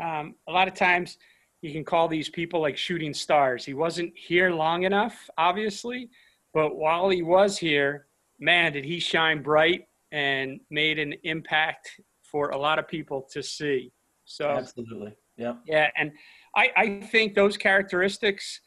um, 0.00 0.34
a 0.46 0.52
lot 0.52 0.68
of 0.68 0.74
times 0.74 1.16
you 1.62 1.72
can 1.72 1.84
call 1.84 2.08
these 2.08 2.28
people 2.28 2.60
like 2.60 2.76
shooting 2.76 3.14
stars. 3.14 3.64
He 3.64 3.74
wasn't 3.74 4.12
here 4.16 4.50
long 4.50 4.82
enough, 4.82 5.28
obviously, 5.38 6.10
but 6.52 6.76
while 6.76 7.08
he 7.08 7.22
was 7.22 7.58
here, 7.58 8.06
man, 8.38 8.72
did 8.72 8.84
he 8.84 8.98
shine 8.98 9.42
bright 9.42 9.88
and 10.12 10.60
made 10.70 10.98
an 10.98 11.14
impact 11.24 12.00
for 12.22 12.50
a 12.50 12.56
lot 12.56 12.78
of 12.78 12.86
people 12.86 13.26
to 13.32 13.42
see. 13.42 13.92
So 14.24 14.48
absolutely, 14.50 15.14
yeah, 15.36 15.54
yeah, 15.66 15.90
and 15.96 16.12
I, 16.54 16.70
I 16.76 17.00
think 17.00 17.34
those 17.34 17.56
characteristics 17.56 18.60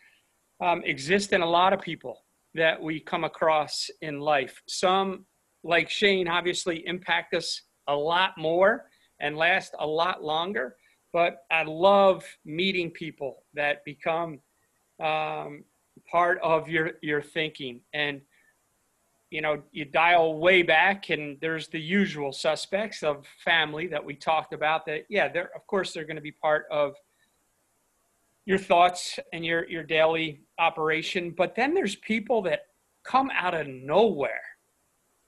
um, 0.62 0.82
exist 0.86 1.34
in 1.34 1.42
a 1.42 1.50
lot 1.50 1.74
of 1.74 1.82
people 1.82 2.24
that 2.54 2.82
we 2.82 3.00
come 3.00 3.24
across 3.24 3.90
in 4.02 4.20
life. 4.20 4.62
Some 4.68 5.26
like 5.64 5.90
Shane, 5.90 6.28
obviously 6.28 6.86
impact 6.88 7.34
us 7.34 7.62
a 7.88 7.96
lot 7.96 8.38
more 8.38 8.86
and 9.20 9.38
last 9.38 9.76
a 9.80 9.88
lot 9.88 10.24
longer. 10.24 10.76
But 11.14 11.40
I 11.52 11.64
love 11.64 12.24
meeting 12.46 12.92
people 12.92 13.44
that 13.54 13.84
become 13.84 14.40
um, 15.02 15.66
part 16.10 16.40
of 16.42 16.70
your 16.70 16.92
your 17.02 17.22
thinking 17.22 17.82
and 17.94 18.22
you 19.30 19.42
know 19.42 19.62
you 19.72 19.86
dial 19.86 20.40
way 20.40 20.62
back 20.62 21.10
and 21.10 21.38
there's 21.42 21.68
the 21.68 21.80
usual 21.80 22.32
suspects 22.32 23.04
of 23.04 23.26
family 23.44 23.88
that 23.88 24.04
we 24.04 24.16
talked 24.16 24.54
about 24.54 24.86
that 24.86 25.06
yeah 25.10 25.28
they're 25.28 25.52
of 25.56 25.66
course 25.68 25.94
they're 25.94 26.06
going 26.06 26.16
to 26.16 26.22
be 26.22 26.32
part 26.32 26.66
of 26.72 26.94
your 28.46 28.58
thoughts 28.58 29.20
and 29.34 29.46
your 29.46 29.68
your 29.70 29.84
daily 29.84 30.42
operation 30.60 31.34
but 31.36 31.56
then 31.56 31.74
there's 31.74 31.96
people 31.98 32.42
that 32.42 32.62
come 33.04 33.30
out 33.36 33.54
of 33.54 33.68
nowhere 33.68 34.42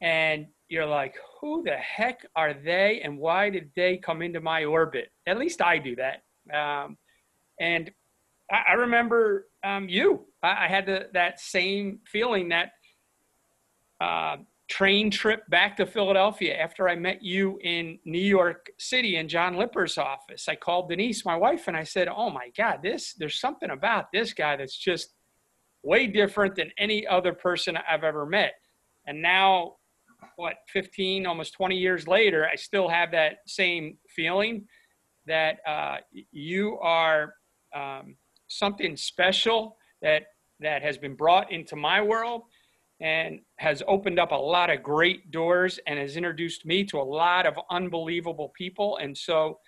and 0.01 0.47
you're 0.69 0.85
like 0.85 1.15
who 1.43 1.61
the 1.61 1.75
heck 1.75 2.25
are 2.37 2.53
they 2.53 3.01
and 3.03 3.17
why 3.17 3.49
did 3.49 3.69
they 3.75 3.97
come 3.97 4.21
into 4.21 4.39
my 4.39 4.63
orbit? 4.63 5.09
At 5.27 5.37
least 5.37 5.61
i 5.61 5.77
do 5.77 5.93
that. 5.97 6.23
Um, 6.53 6.97
and 7.59 7.91
I, 8.49 8.63
I 8.69 8.73
remember 8.73 9.47
um, 9.61 9.89
you. 9.89 10.25
I, 10.41 10.65
I 10.65 10.67
had 10.69 10.85
the, 10.85 11.09
that 11.13 11.41
same 11.41 11.99
feeling 12.05 12.49
that 12.49 12.71
uh, 13.99 14.37
train 14.69 15.11
trip 15.11 15.47
back 15.49 15.75
to 15.77 15.85
Philadelphia 15.85 16.55
after 16.55 16.87
I 16.87 16.95
met 16.95 17.21
you 17.21 17.59
in 17.63 17.99
New 18.05 18.21
York 18.21 18.69
City 18.77 19.17
in 19.17 19.27
John 19.27 19.55
Lipper's 19.55 19.97
office. 19.97 20.47
I 20.47 20.55
called 20.55 20.89
Denise, 20.89 21.25
my 21.25 21.35
wife, 21.35 21.67
and 21.67 21.75
I 21.75 21.83
said, 21.83 22.07
"Oh 22.07 22.29
my 22.29 22.49
God, 22.57 22.81
this 22.81 23.13
there's 23.13 23.39
something 23.39 23.69
about 23.69 24.11
this 24.11 24.33
guy 24.33 24.55
that's 24.55 24.77
just 24.77 25.13
way 25.83 26.07
different 26.07 26.55
than 26.55 26.71
any 26.77 27.05
other 27.05 27.33
person 27.33 27.77
I've 27.77 28.03
ever 28.03 28.25
met." 28.25 28.53
And 29.05 29.21
now, 29.21 29.75
what, 30.37 30.55
15, 30.69 31.25
almost 31.25 31.53
20 31.53 31.77
years 31.77 32.07
later, 32.07 32.47
I 32.47 32.55
still 32.55 32.87
have 32.87 33.11
that 33.11 33.39
same 33.45 33.97
feeling 34.07 34.65
that 35.27 35.57
uh, 35.67 35.97
you 36.31 36.79
are 36.79 37.35
um, 37.75 38.15
something 38.47 38.95
special 38.95 39.77
that 40.01 40.23
that 40.59 40.81
has 40.81 40.97
been 40.97 41.15
brought 41.15 41.51
into 41.51 41.75
my 41.75 42.01
world 42.01 42.43
and 43.03 43.41
has 43.57 43.83
opened 43.85 44.17
up 44.17 44.31
a 44.31 44.35
lot 44.35 44.69
of 44.69 44.81
great 44.81 45.29
doors 45.29 45.77
and 45.85 45.99
has 45.99 46.15
introduced 46.15 46.65
me 46.65 46.85
to 46.85 46.97
a 46.97 47.03
lot 47.03 47.45
of 47.45 47.59
unbelievable 47.69 48.53
people. 48.57 48.97
And 48.97 49.15
so, 49.15 49.59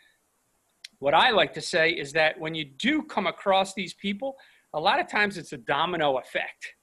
what 1.00 1.14
I 1.14 1.32
like 1.32 1.54
to 1.56 1.62
say 1.62 1.92
is 1.92 2.14
that 2.14 2.40
when 2.40 2.56
you 2.56 2.64
do 2.64 3.04
come 3.04 3.28
across 3.28 3.74
these 3.74 3.94
people, 3.94 4.38
a 4.74 4.80
lot 4.80 5.02
of 5.02 5.10
times 5.10 5.38
it's 5.38 5.52
a 5.52 5.58
domino 5.58 6.18
effect 6.18 6.74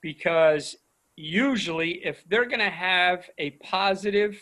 because 0.00 0.74
usually, 1.16 2.00
if 2.06 2.24
they're 2.28 2.46
going 2.46 2.60
to 2.60 2.70
have 2.70 3.28
a 3.36 3.50
positive 3.62 4.40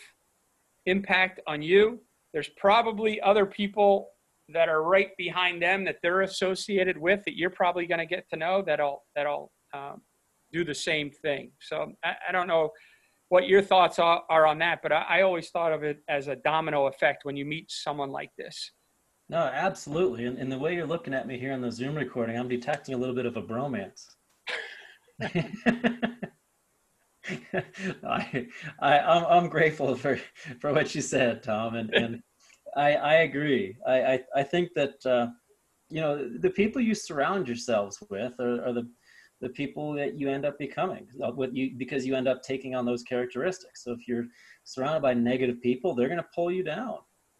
impact 0.85 1.41
on 1.45 1.61
you, 1.61 1.99
there's 2.31 2.49
probably 2.55 3.19
other 3.19 3.45
people 3.45 4.07
that 4.53 4.69
are 4.69 4.83
right 4.83 5.09
behind 5.17 5.61
them 5.61 5.83
that 5.83 5.97
they're 6.01 6.21
associated 6.21 6.97
with 6.97 7.23
that 7.25 7.37
you're 7.37 7.49
probably 7.49 7.85
going 7.85 7.99
to 7.99 8.05
get 8.05 8.27
to 8.29 8.37
know 8.37 8.63
that'll 8.65 9.03
that'll 9.15 9.51
um, 9.73 10.01
do 10.51 10.63
the 10.63 10.73
same 10.73 11.11
thing. 11.11 11.51
So 11.59 11.93
I, 12.03 12.13
I 12.29 12.31
don't 12.31 12.47
know 12.47 12.71
what 13.29 13.47
your 13.47 13.61
thoughts 13.61 13.99
are, 13.99 14.23
are 14.29 14.45
on 14.47 14.57
that, 14.59 14.81
but 14.81 14.91
I, 14.91 15.05
I, 15.07 15.21
always 15.21 15.49
thought 15.49 15.71
of 15.71 15.83
it 15.83 15.99
as 16.09 16.27
a 16.27 16.35
domino 16.37 16.87
effect 16.87 17.25
when 17.25 17.37
you 17.37 17.45
meet 17.45 17.69
someone 17.71 18.11
like 18.11 18.31
this. 18.37 18.71
No, 19.29 19.37
absolutely. 19.37 20.25
And, 20.25 20.39
and 20.39 20.51
the 20.51 20.57
way 20.57 20.73
you're 20.73 20.87
looking 20.87 21.13
at 21.13 21.27
me 21.27 21.37
here 21.37 21.53
on 21.53 21.61
the 21.61 21.71
Zoom 21.71 21.93
recording, 21.95 22.37
I'm 22.37 22.47
detecting 22.47 22.95
a 22.95 22.97
little 22.97 23.13
bit 23.13 23.27
of 23.27 23.37
a 23.37 23.43
bromance. 23.43 24.05
I, 28.03 28.47
I, 28.79 28.99
I'm, 28.99 29.25
I'm 29.25 29.49
grateful 29.49 29.95
for, 29.95 30.19
for 30.59 30.73
what 30.73 30.95
you 30.95 31.01
said, 31.01 31.43
Tom. 31.43 31.75
And, 31.75 31.93
and 31.93 32.23
I, 32.75 32.95
I 32.95 33.13
agree. 33.17 33.77
I, 33.87 34.01
I, 34.01 34.19
I 34.37 34.43
think 34.43 34.69
that, 34.75 35.05
uh, 35.05 35.27
you 35.89 36.01
know, 36.01 36.27
the 36.39 36.49
people 36.49 36.81
you 36.81 36.95
surround 36.95 37.47
yourselves 37.47 38.01
with 38.09 38.33
are, 38.39 38.65
are 38.65 38.73
the, 38.73 38.89
the 39.41 39.49
people 39.49 39.93
that 39.93 40.19
you 40.19 40.29
end 40.29 40.45
up 40.45 40.57
becoming 40.57 41.07
uh, 41.23 41.31
what 41.31 41.55
you 41.55 41.71
because 41.77 42.05
you 42.05 42.15
end 42.15 42.27
up 42.27 42.41
taking 42.43 42.75
on 42.75 42.85
those 42.85 43.03
characteristics. 43.03 43.83
So 43.83 43.91
if 43.91 44.07
you're 44.07 44.25
surrounded 44.63 45.01
by 45.01 45.13
negative 45.13 45.61
people 45.61 45.95
they're 45.95 46.07
going 46.07 46.19
to 46.19 46.27
pull 46.35 46.51
you 46.51 46.63
down. 46.63 46.97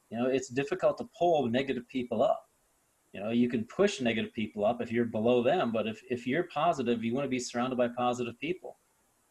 You 0.09 0.19
know 0.19 0.27
it's 0.27 0.49
difficult 0.49 0.97
to 0.99 1.09
pull 1.17 1.47
negative 1.47 1.87
people 1.89 2.23
up. 2.23 2.43
You 3.13 3.21
know 3.21 3.31
you 3.31 3.49
can 3.49 3.65
push 3.65 4.01
negative 4.01 4.33
people 4.33 4.65
up 4.65 4.81
if 4.81 4.91
you're 4.91 5.05
below 5.05 5.43
them 5.43 5.71
but 5.71 5.87
if, 5.87 6.01
if 6.09 6.25
you're 6.25 6.43
positive 6.43 7.03
you 7.03 7.13
want 7.13 7.25
to 7.25 7.29
be 7.29 7.39
surrounded 7.39 7.77
by 7.77 7.89
positive 7.89 8.39
people. 8.39 8.79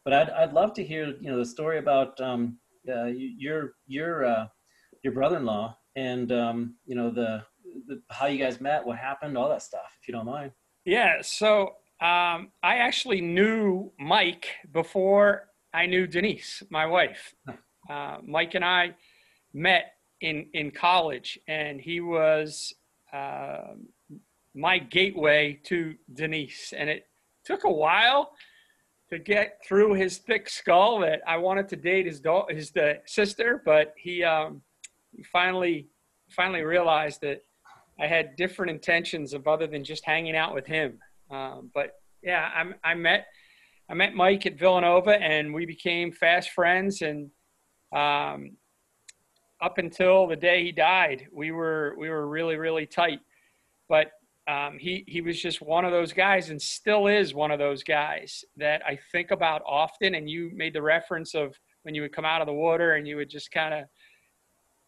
But 0.05 0.13
i'd, 0.13 0.29
I'd 0.29 0.53
love 0.53 0.73
to 0.73 0.83
hear 0.83 1.15
you 1.19 1.31
know 1.31 1.37
the 1.37 1.45
story 1.45 1.79
about 1.79 2.19
um, 2.21 2.57
uh, 2.87 3.05
your 3.05 3.73
your 3.87 4.25
uh, 4.25 4.47
your 5.03 5.13
brother-in-law 5.13 5.75
and 5.95 6.31
um, 6.31 6.75
you 6.85 6.95
know 6.95 7.09
the, 7.09 7.43
the 7.87 8.01
how 8.09 8.27
you 8.27 8.37
guys 8.37 8.61
met 8.61 8.85
what 8.85 8.97
happened 8.97 9.37
all 9.37 9.49
that 9.49 9.63
stuff 9.63 9.97
if 10.01 10.07
you 10.07 10.13
don't 10.13 10.25
mind. 10.25 10.51
Yeah 10.85 11.21
so 11.21 11.73
um, 12.01 12.51
I 12.63 12.77
actually 12.77 13.21
knew 13.21 13.91
Mike 13.99 14.47
before 14.71 15.49
I 15.73 15.85
knew 15.85 16.07
Denise, 16.07 16.63
my 16.69 16.85
wife. 16.85 17.33
Uh, 17.89 18.17
Mike 18.25 18.55
and 18.55 18.63
I 18.63 18.95
met 19.53 19.93
in 20.21 20.47
in 20.53 20.71
college, 20.71 21.39
and 21.47 21.81
he 21.81 22.01
was 22.01 22.73
uh, 23.11 23.73
my 24.55 24.79
gateway 24.79 25.59
to 25.65 25.95
Denise. 26.13 26.73
And 26.75 26.89
it 26.89 27.07
took 27.43 27.63
a 27.63 27.71
while 27.71 28.31
to 29.09 29.19
get 29.19 29.59
through 29.67 29.93
his 29.93 30.19
thick 30.19 30.49
skull 30.49 30.99
that 30.99 31.21
I 31.27 31.37
wanted 31.37 31.67
to 31.69 31.75
date 31.75 32.05
his 32.05 32.19
daughter, 32.19 32.53
his 32.53 32.71
the 32.71 33.01
sister, 33.05 33.61
but 33.65 33.93
he, 33.97 34.23
um, 34.23 34.61
finally 35.31 35.87
finally 36.29 36.61
realized 36.61 37.21
that 37.21 37.43
I 37.99 38.07
had 38.07 38.35
different 38.35 38.69
intentions 38.69 39.33
of 39.33 39.47
other 39.47 39.67
than 39.67 39.83
just 39.83 40.05
hanging 40.05 40.35
out 40.35 40.53
with 40.53 40.67
him. 40.67 40.99
Um, 41.29 41.71
but 41.73 41.93
yeah, 42.21 42.49
I, 42.83 42.91
I 42.91 42.93
met 42.95 43.27
I 43.89 43.95
met 43.95 44.13
Mike 44.13 44.45
at 44.45 44.59
Villanova, 44.59 45.11
and 45.11 45.53
we 45.53 45.65
became 45.65 46.11
fast 46.11 46.51
friends. 46.51 47.01
And 47.01 47.31
um, 47.95 48.51
up 49.61 49.79
until 49.79 50.27
the 50.27 50.35
day 50.35 50.63
he 50.63 50.71
died, 50.71 51.27
we 51.31 51.51
were 51.51 51.95
we 51.97 52.09
were 52.09 52.27
really 52.27 52.57
really 52.57 52.85
tight. 52.85 53.19
But 53.87 54.11
um, 54.47 54.77
he 54.79 55.03
he 55.07 55.21
was 55.21 55.41
just 55.41 55.61
one 55.61 55.85
of 55.85 55.91
those 55.91 56.13
guys, 56.13 56.49
and 56.49 56.61
still 56.61 57.07
is 57.07 57.33
one 57.33 57.51
of 57.51 57.59
those 57.59 57.83
guys 57.83 58.43
that 58.57 58.81
I 58.85 58.99
think 59.11 59.31
about 59.31 59.61
often. 59.65 60.15
And 60.15 60.29
you 60.29 60.51
made 60.53 60.73
the 60.73 60.81
reference 60.81 61.33
of 61.33 61.55
when 61.83 61.95
you 61.95 62.01
would 62.01 62.13
come 62.13 62.25
out 62.25 62.41
of 62.41 62.47
the 62.47 62.53
water 62.53 62.93
and 62.93 63.07
you 63.07 63.15
would 63.15 63.29
just 63.29 63.51
kind 63.51 63.73
of 63.73 63.85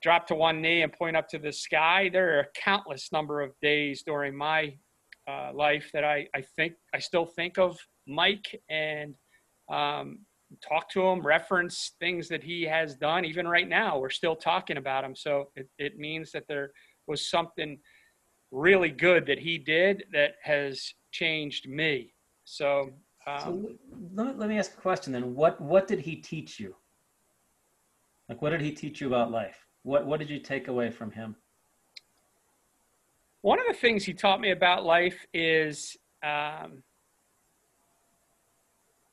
drop 0.01 0.27
to 0.27 0.35
one 0.35 0.61
knee 0.61 0.81
and 0.81 0.91
point 0.91 1.15
up 1.15 1.27
to 1.29 1.39
the 1.39 1.51
sky. 1.51 2.09
There 2.11 2.39
are 2.39 2.47
countless 2.55 3.11
number 3.11 3.41
of 3.41 3.51
days 3.61 4.03
during 4.05 4.35
my 4.35 4.75
uh, 5.31 5.51
life 5.53 5.89
that 5.93 6.03
I, 6.03 6.27
I 6.35 6.41
think 6.55 6.73
I 6.93 6.99
still 6.99 7.25
think 7.25 7.57
of 7.57 7.77
Mike 8.07 8.49
and 8.69 9.15
um, 9.71 10.19
talk 10.67 10.89
to 10.91 11.01
him, 11.01 11.25
reference 11.25 11.93
things 11.99 12.27
that 12.29 12.43
he 12.43 12.63
has 12.63 12.95
done. 12.95 13.23
Even 13.25 13.47
right 13.47 13.67
now, 13.67 13.99
we're 13.99 14.09
still 14.09 14.35
talking 14.35 14.77
about 14.77 15.03
him. 15.03 15.15
So 15.15 15.49
it, 15.55 15.69
it 15.77 15.97
means 15.97 16.31
that 16.31 16.43
there 16.47 16.71
was 17.07 17.29
something 17.29 17.79
really 18.51 18.89
good 18.89 19.25
that 19.27 19.39
he 19.39 19.57
did 19.57 20.03
that 20.11 20.31
has 20.43 20.93
changed 21.11 21.69
me. 21.69 22.13
So, 22.43 22.89
um, 23.27 23.39
so 23.39 23.69
let, 24.13 24.37
let 24.37 24.49
me 24.49 24.57
ask 24.57 24.73
a 24.77 24.81
question 24.81 25.13
then. 25.13 25.35
What 25.35 25.61
what 25.61 25.87
did 25.87 25.99
he 25.99 26.15
teach 26.17 26.59
you? 26.59 26.75
Like, 28.27 28.41
what 28.41 28.49
did 28.49 28.61
he 28.61 28.71
teach 28.71 28.99
you 29.01 29.07
about 29.07 29.31
life? 29.31 29.57
What 29.83 30.05
what 30.05 30.19
did 30.19 30.29
you 30.29 30.39
take 30.39 30.67
away 30.67 30.89
from 30.89 31.11
him? 31.11 31.35
One 33.41 33.59
of 33.59 33.65
the 33.67 33.73
things 33.73 34.03
he 34.03 34.13
taught 34.13 34.39
me 34.39 34.51
about 34.51 34.85
life 34.85 35.25
is 35.33 35.97
um, 36.23 36.83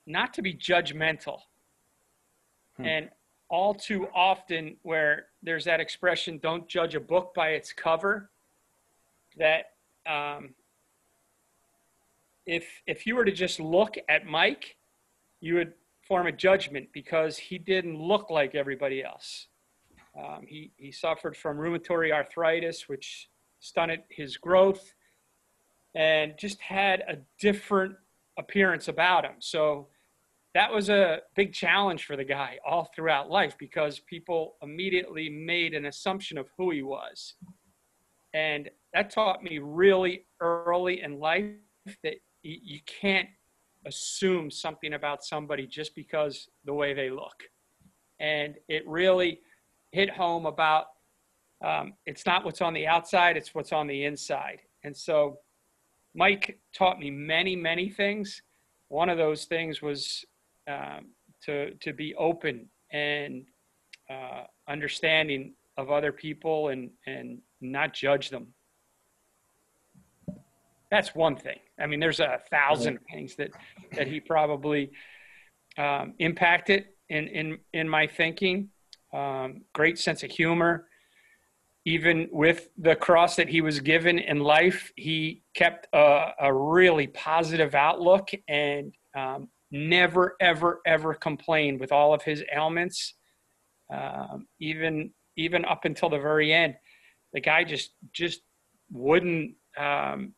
not 0.06 0.34
to 0.34 0.42
be 0.42 0.52
judgmental. 0.52 1.38
Hmm. 2.76 2.84
And 2.84 3.10
all 3.48 3.74
too 3.74 4.08
often, 4.14 4.76
where 4.82 5.26
there's 5.42 5.64
that 5.64 5.80
expression, 5.80 6.38
don't 6.42 6.68
judge 6.68 6.94
a 6.94 7.00
book 7.00 7.32
by 7.34 7.50
its 7.50 7.72
cover, 7.72 8.30
that 9.38 9.72
um, 10.06 10.54
if, 12.44 12.66
if 12.86 13.06
you 13.06 13.16
were 13.16 13.24
to 13.24 13.32
just 13.32 13.58
look 13.58 13.96
at 14.08 14.26
Mike, 14.26 14.76
you 15.40 15.54
would 15.54 15.72
form 16.02 16.26
a 16.26 16.32
judgment 16.32 16.88
because 16.92 17.38
he 17.38 17.56
didn't 17.56 17.98
look 17.98 18.28
like 18.28 18.54
everybody 18.54 19.02
else. 19.02 19.46
Um, 20.18 20.44
he, 20.46 20.70
he 20.76 20.90
suffered 20.90 21.36
from 21.36 21.56
rheumatoid 21.56 22.12
arthritis, 22.12 22.88
which 22.88 23.28
stunted 23.60 24.00
his 24.10 24.36
growth, 24.36 24.94
and 25.94 26.34
just 26.38 26.60
had 26.60 27.00
a 27.00 27.18
different 27.40 27.94
appearance 28.38 28.88
about 28.88 29.24
him. 29.24 29.36
So 29.40 29.88
that 30.54 30.72
was 30.72 30.88
a 30.88 31.20
big 31.36 31.52
challenge 31.52 32.04
for 32.04 32.16
the 32.16 32.24
guy 32.24 32.58
all 32.66 32.90
throughout 32.94 33.30
life 33.30 33.56
because 33.58 34.00
people 34.00 34.56
immediately 34.62 35.28
made 35.28 35.74
an 35.74 35.86
assumption 35.86 36.38
of 36.38 36.48
who 36.56 36.70
he 36.70 36.82
was. 36.82 37.34
And 38.34 38.70
that 38.94 39.10
taught 39.10 39.42
me 39.42 39.58
really 39.58 40.26
early 40.40 41.02
in 41.02 41.18
life 41.18 41.46
that 42.02 42.14
you 42.42 42.80
can't 42.86 43.28
assume 43.86 44.50
something 44.50 44.94
about 44.94 45.24
somebody 45.24 45.66
just 45.66 45.94
because 45.94 46.48
the 46.64 46.74
way 46.74 46.94
they 46.94 47.10
look. 47.10 47.42
and 48.20 48.54
it 48.68 48.86
really 48.86 49.40
hit 49.92 50.10
home 50.10 50.46
about 50.46 50.86
um, 51.64 51.94
it's 52.06 52.24
not 52.24 52.44
what's 52.44 52.60
on 52.60 52.72
the 52.72 52.86
outside, 52.86 53.36
it's 53.36 53.54
what's 53.54 53.72
on 53.72 53.86
the 53.86 54.04
inside. 54.04 54.60
And 54.84 54.96
so 54.96 55.38
Mike 56.14 56.58
taught 56.72 56.98
me 56.98 57.10
many, 57.10 57.56
many 57.56 57.88
things. 57.90 58.42
One 58.88 59.08
of 59.08 59.18
those 59.18 59.44
things 59.44 59.82
was 59.82 60.24
um, 60.68 61.08
to, 61.44 61.74
to 61.74 61.92
be 61.92 62.14
open 62.14 62.68
and 62.92 63.44
uh, 64.10 64.44
understanding 64.68 65.54
of 65.76 65.90
other 65.90 66.12
people 66.12 66.68
and, 66.68 66.90
and 67.06 67.38
not 67.60 67.92
judge 67.92 68.30
them. 68.30 68.48
That's 70.90 71.14
one 71.14 71.36
thing. 71.36 71.58
I 71.78 71.86
mean, 71.86 72.00
there's 72.00 72.20
a 72.20 72.40
thousand 72.50 72.98
things 73.10 73.36
that, 73.36 73.50
that 73.92 74.06
he 74.06 74.20
probably 74.20 74.90
um, 75.76 76.14
impacted 76.18 76.86
in, 77.08 77.28
in, 77.28 77.58
in 77.72 77.88
my 77.88 78.06
thinking. 78.06 78.70
Um, 79.12 79.62
great 79.74 79.98
sense 79.98 80.22
of 80.22 80.30
humor. 80.30 80.87
Even 81.94 82.28
with 82.30 82.60
the 82.76 82.96
cross 83.06 83.32
that 83.36 83.48
he 83.48 83.60
was 83.68 83.80
given 83.80 84.18
in 84.18 84.38
life, 84.40 84.92
he 84.96 85.42
kept 85.54 85.82
a, 85.94 86.32
a 86.48 86.50
really 86.52 87.06
positive 87.06 87.74
outlook 87.74 88.28
and 88.46 88.92
um, 89.16 89.48
never, 89.70 90.24
ever, 90.40 90.80
ever 90.86 91.14
complained 91.14 91.80
with 91.80 91.92
all 91.98 92.12
of 92.12 92.22
his 92.22 92.40
ailments. 92.54 93.14
Um, 93.98 94.46
even 94.60 95.12
even 95.36 95.64
up 95.64 95.82
until 95.84 96.10
the 96.10 96.18
very 96.18 96.52
end, 96.52 96.74
the 97.32 97.40
guy 97.40 97.64
just 97.64 97.90
just 98.12 98.40
wouldn't 98.90 99.54
um, 99.78 100.34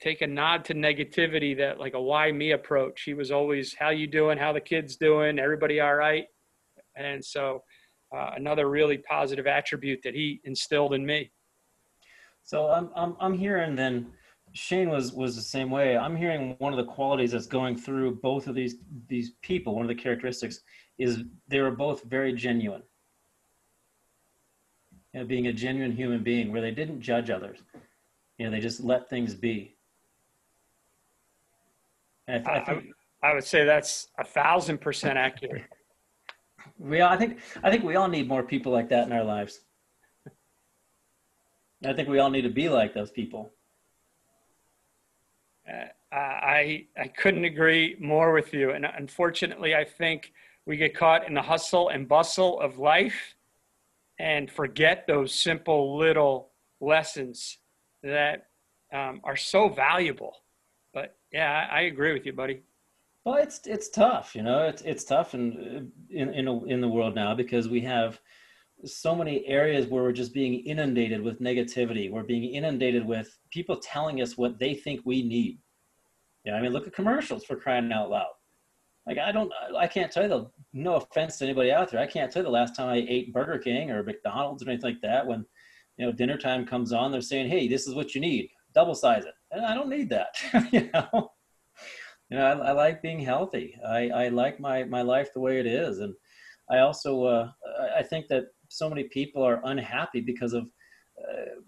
take 0.00 0.20
a 0.22 0.26
nod 0.26 0.64
to 0.66 0.74
negativity 0.74 1.56
that 1.56 1.78
like 1.78 1.94
a 1.94 2.02
why 2.10 2.30
me 2.30 2.52
approach. 2.52 2.98
He 3.08 3.14
was 3.14 3.30
always 3.30 3.74
how 3.82 3.90
you 3.90 4.06
doing, 4.06 4.36
how 4.36 4.52
the 4.52 4.60
kids 4.60 4.96
doing, 4.96 5.38
everybody 5.38 5.80
all 5.80 5.94
right, 5.94 6.26
and 6.94 7.24
so 7.24 7.62
uh, 8.14 8.30
another 8.36 8.68
really 8.68 8.98
positive 8.98 9.46
attribute 9.46 10.00
that 10.04 10.14
he 10.14 10.40
instilled 10.44 10.94
in 10.94 11.04
me. 11.04 11.30
So 12.44 12.68
I'm 12.68 12.90
I'm 12.94 13.16
I'm 13.20 13.36
hearing 13.36 13.74
then 13.74 14.12
Shane 14.52 14.88
was 14.88 15.12
was 15.12 15.34
the 15.34 15.42
same 15.42 15.70
way. 15.70 15.96
I'm 15.96 16.14
hearing 16.14 16.54
one 16.58 16.72
of 16.72 16.76
the 16.76 16.90
qualities 16.92 17.32
that's 17.32 17.46
going 17.46 17.76
through 17.76 18.16
both 18.16 18.46
of 18.46 18.54
these 18.54 18.76
these 19.08 19.32
people. 19.42 19.74
One 19.74 19.82
of 19.82 19.88
the 19.88 19.94
characteristics 19.94 20.60
is 20.98 21.24
they 21.48 21.60
were 21.60 21.70
both 21.70 22.04
very 22.04 22.32
genuine. 22.32 22.82
You 25.12 25.20
know, 25.20 25.26
being 25.26 25.46
a 25.48 25.52
genuine 25.52 25.92
human 25.92 26.22
being, 26.22 26.52
where 26.52 26.60
they 26.60 26.70
didn't 26.70 27.00
judge 27.00 27.30
others. 27.30 27.58
You 28.38 28.46
know, 28.46 28.50
they 28.50 28.60
just 28.60 28.80
let 28.80 29.08
things 29.08 29.34
be. 29.34 29.76
And 32.26 32.46
I, 32.46 32.60
th- 32.60 32.78
I, 33.22 33.28
I 33.30 33.34
would 33.34 33.44
say 33.44 33.64
that's 33.64 34.08
a 34.18 34.24
thousand 34.24 34.78
percent 34.80 35.18
accurate. 35.18 35.64
We, 36.78 37.00
all, 37.00 37.10
I 37.10 37.16
think, 37.16 37.40
I 37.62 37.70
think 37.70 37.84
we 37.84 37.96
all 37.96 38.08
need 38.08 38.28
more 38.28 38.42
people 38.42 38.72
like 38.72 38.88
that 38.90 39.06
in 39.06 39.12
our 39.12 39.24
lives. 39.24 39.60
I 41.84 41.92
think 41.92 42.08
we 42.08 42.18
all 42.18 42.30
need 42.30 42.42
to 42.42 42.50
be 42.50 42.68
like 42.68 42.94
those 42.94 43.10
people. 43.10 43.52
Uh, 45.68 45.86
I 46.16 46.86
I 46.96 47.08
couldn't 47.08 47.44
agree 47.44 47.96
more 47.98 48.32
with 48.32 48.52
you, 48.52 48.70
and 48.70 48.84
unfortunately, 48.84 49.74
I 49.74 49.84
think 49.84 50.32
we 50.66 50.76
get 50.76 50.94
caught 50.94 51.26
in 51.26 51.34
the 51.34 51.42
hustle 51.42 51.88
and 51.88 52.06
bustle 52.06 52.60
of 52.60 52.78
life, 52.78 53.34
and 54.18 54.50
forget 54.50 55.06
those 55.06 55.34
simple 55.34 55.96
little 55.96 56.50
lessons 56.80 57.58
that 58.02 58.46
um, 58.92 59.20
are 59.24 59.36
so 59.36 59.68
valuable. 59.68 60.36
But 60.92 61.16
yeah, 61.32 61.68
I, 61.70 61.78
I 61.78 61.80
agree 61.82 62.12
with 62.12 62.26
you, 62.26 62.32
buddy. 62.32 62.62
Well, 63.24 63.36
it's 63.36 63.66
it's 63.66 63.88
tough, 63.88 64.34
you 64.34 64.42
know. 64.42 64.64
It's 64.64 64.82
it's 64.82 65.04
tough 65.04 65.34
in 65.34 65.90
in 66.10 66.34
in, 66.34 66.46
a, 66.46 66.64
in 66.64 66.80
the 66.80 66.88
world 66.88 67.14
now 67.14 67.34
because 67.34 67.68
we 67.68 67.80
have 67.80 68.20
so 68.84 69.14
many 69.14 69.46
areas 69.46 69.86
where 69.86 70.02
we're 70.02 70.12
just 70.12 70.34
being 70.34 70.60
inundated 70.66 71.22
with 71.22 71.40
negativity. 71.40 72.10
We're 72.10 72.22
being 72.22 72.54
inundated 72.54 73.06
with 73.06 73.38
people 73.50 73.76
telling 73.76 74.20
us 74.20 74.36
what 74.36 74.58
they 74.58 74.74
think 74.74 75.00
we 75.04 75.22
need. 75.22 75.58
Yeah, 76.44 76.56
I 76.56 76.60
mean, 76.60 76.72
look 76.72 76.86
at 76.86 76.94
commercials 76.94 77.44
for 77.44 77.56
crying 77.56 77.90
out 77.92 78.10
loud. 78.10 78.26
Like 79.06 79.16
I 79.16 79.32
don't, 79.32 79.50
I 79.76 79.86
can't 79.86 80.12
tell 80.12 80.24
you 80.24 80.28
the. 80.28 80.50
No 80.74 80.96
offense 80.96 81.38
to 81.38 81.44
anybody 81.44 81.70
out 81.70 81.90
there, 81.90 82.00
I 82.00 82.06
can't 82.06 82.30
tell 82.30 82.42
you 82.42 82.46
the 82.46 82.50
last 82.50 82.74
time 82.76 82.88
I 82.88 83.06
ate 83.08 83.32
Burger 83.32 83.58
King 83.58 83.90
or 83.90 84.02
McDonald's 84.02 84.62
or 84.62 84.68
anything 84.68 84.90
like 84.90 85.00
that. 85.02 85.26
When 85.26 85.46
you 85.96 86.04
know 86.04 86.12
dinner 86.12 86.36
time 86.36 86.66
comes 86.66 86.92
on, 86.92 87.10
they're 87.12 87.20
saying, 87.22 87.48
"Hey, 87.48 87.68
this 87.68 87.86
is 87.86 87.94
what 87.94 88.14
you 88.14 88.20
need. 88.20 88.50
Double 88.74 88.94
size 88.94 89.24
it." 89.24 89.34
And 89.50 89.64
I 89.64 89.74
don't 89.74 89.88
need 89.88 90.10
that. 90.10 90.34
you 90.72 90.90
know, 90.92 91.30
you 92.34 92.40
know, 92.40 92.46
I, 92.46 92.70
I, 92.70 92.72
like 92.72 93.00
being 93.00 93.20
healthy. 93.20 93.78
I, 93.86 94.08
I 94.08 94.28
like 94.28 94.58
my 94.58 94.82
my 94.82 95.02
life 95.02 95.32
the 95.32 95.38
way 95.38 95.60
it 95.60 95.66
is, 95.66 96.00
and 96.00 96.12
I 96.68 96.78
also 96.78 97.22
uh, 97.24 97.52
I 97.96 98.02
think 98.02 98.26
that 98.26 98.46
so 98.68 98.88
many 98.88 99.04
people 99.04 99.40
are 99.40 99.60
unhappy 99.62 100.20
because 100.20 100.52
of 100.52 100.64
uh, 101.16 101.60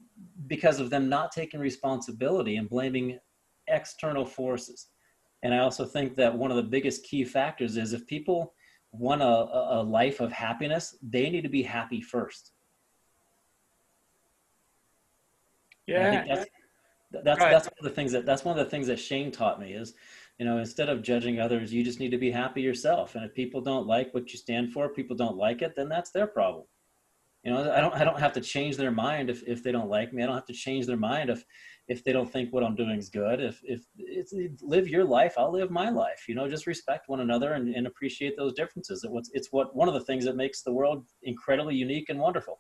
because 0.48 0.80
of 0.80 0.90
them 0.90 1.08
not 1.08 1.30
taking 1.30 1.60
responsibility 1.60 2.56
and 2.56 2.68
blaming 2.68 3.16
external 3.68 4.24
forces. 4.24 4.88
And 5.44 5.54
I 5.54 5.58
also 5.58 5.84
think 5.84 6.16
that 6.16 6.36
one 6.36 6.50
of 6.50 6.56
the 6.56 6.64
biggest 6.64 7.04
key 7.04 7.24
factors 7.24 7.76
is 7.76 7.92
if 7.92 8.04
people 8.08 8.52
want 8.90 9.22
a, 9.22 9.24
a 9.24 9.82
life 9.84 10.18
of 10.18 10.32
happiness, 10.32 10.96
they 11.00 11.30
need 11.30 11.42
to 11.42 11.48
be 11.48 11.62
happy 11.62 12.00
first. 12.00 12.50
Yeah. 15.86 16.24
that's 16.26 16.46
that's, 17.24 17.40
right. 17.40 17.50
that's 17.50 17.66
one 17.66 17.74
of 17.78 17.84
the 17.84 17.90
things 17.90 18.12
that 18.12 18.26
that's 18.26 18.44
one 18.44 18.58
of 18.58 18.64
the 18.64 18.70
things 18.70 18.88
that 18.88 18.98
Shane 18.98 19.30
taught 19.30 19.60
me 19.60 19.72
is, 19.72 19.94
you 20.38 20.44
know, 20.44 20.58
instead 20.58 20.88
of 20.88 21.02
judging 21.02 21.40
others, 21.40 21.72
you 21.72 21.82
just 21.82 22.00
need 22.00 22.10
to 22.10 22.18
be 22.18 22.30
happy 22.30 22.60
yourself. 22.60 23.14
And 23.14 23.24
if 23.24 23.34
people 23.34 23.60
don't 23.60 23.86
like 23.86 24.12
what 24.12 24.32
you 24.32 24.38
stand 24.38 24.72
for, 24.72 24.88
people 24.88 25.16
don't 25.16 25.36
like 25.36 25.62
it, 25.62 25.74
then 25.74 25.88
that's 25.88 26.10
their 26.10 26.26
problem. 26.26 26.64
You 27.42 27.52
know, 27.52 27.72
I 27.72 27.80
don't 27.80 27.94
I 27.94 28.02
don't 28.02 28.18
have 28.18 28.32
to 28.32 28.40
change 28.40 28.76
their 28.76 28.90
mind 28.90 29.30
if, 29.30 29.44
if 29.46 29.62
they 29.62 29.70
don't 29.70 29.88
like 29.88 30.12
me. 30.12 30.22
I 30.22 30.26
don't 30.26 30.34
have 30.34 30.46
to 30.46 30.52
change 30.52 30.84
their 30.84 30.96
mind 30.96 31.30
if 31.30 31.44
if 31.86 32.02
they 32.02 32.12
don't 32.12 32.30
think 32.30 32.52
what 32.52 32.64
I'm 32.64 32.74
doing 32.74 32.98
is 32.98 33.08
good. 33.08 33.40
If 33.40 33.60
if 33.62 33.82
it's 33.96 34.34
live 34.62 34.88
your 34.88 35.04
life, 35.04 35.34
I'll 35.38 35.52
live 35.52 35.70
my 35.70 35.88
life. 35.88 36.24
You 36.26 36.34
know, 36.34 36.48
just 36.48 36.66
respect 36.66 37.08
one 37.08 37.20
another 37.20 37.52
and, 37.52 37.72
and 37.72 37.86
appreciate 37.86 38.36
those 38.36 38.52
differences. 38.52 39.04
It 39.04 39.12
was 39.12 39.30
it's 39.32 39.52
what 39.52 39.76
one 39.76 39.86
of 39.86 39.94
the 39.94 40.00
things 40.00 40.24
that 40.24 40.34
makes 40.34 40.62
the 40.62 40.72
world 40.72 41.06
incredibly 41.22 41.76
unique 41.76 42.08
and 42.08 42.18
wonderful. 42.18 42.58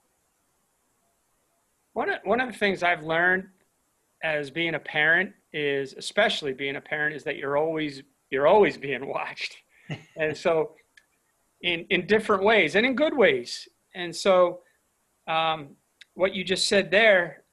One 1.94 2.08
of, 2.08 2.20
one 2.22 2.40
of 2.40 2.52
the 2.52 2.56
things 2.56 2.84
I've 2.84 3.02
learned 3.02 3.48
as 4.22 4.50
being 4.50 4.76
a 4.76 4.78
parent 4.78 5.32
is, 5.56 5.94
especially 5.94 6.52
being 6.52 6.76
a 6.76 6.80
parent, 6.80 7.16
is 7.16 7.24
that 7.24 7.36
you're 7.36 7.56
always 7.56 8.02
you're 8.30 8.46
always 8.46 8.76
being 8.76 9.06
watched, 9.16 9.56
and 10.16 10.36
so 10.36 10.72
in 11.62 11.86
in 11.90 12.06
different 12.06 12.42
ways 12.42 12.76
and 12.76 12.84
in 12.86 12.94
good 12.94 13.16
ways. 13.16 13.68
And 13.94 14.14
so, 14.14 14.60
um, 15.26 15.70
what 16.14 16.34
you 16.34 16.44
just 16.44 16.68
said 16.68 16.90
there 16.90 17.44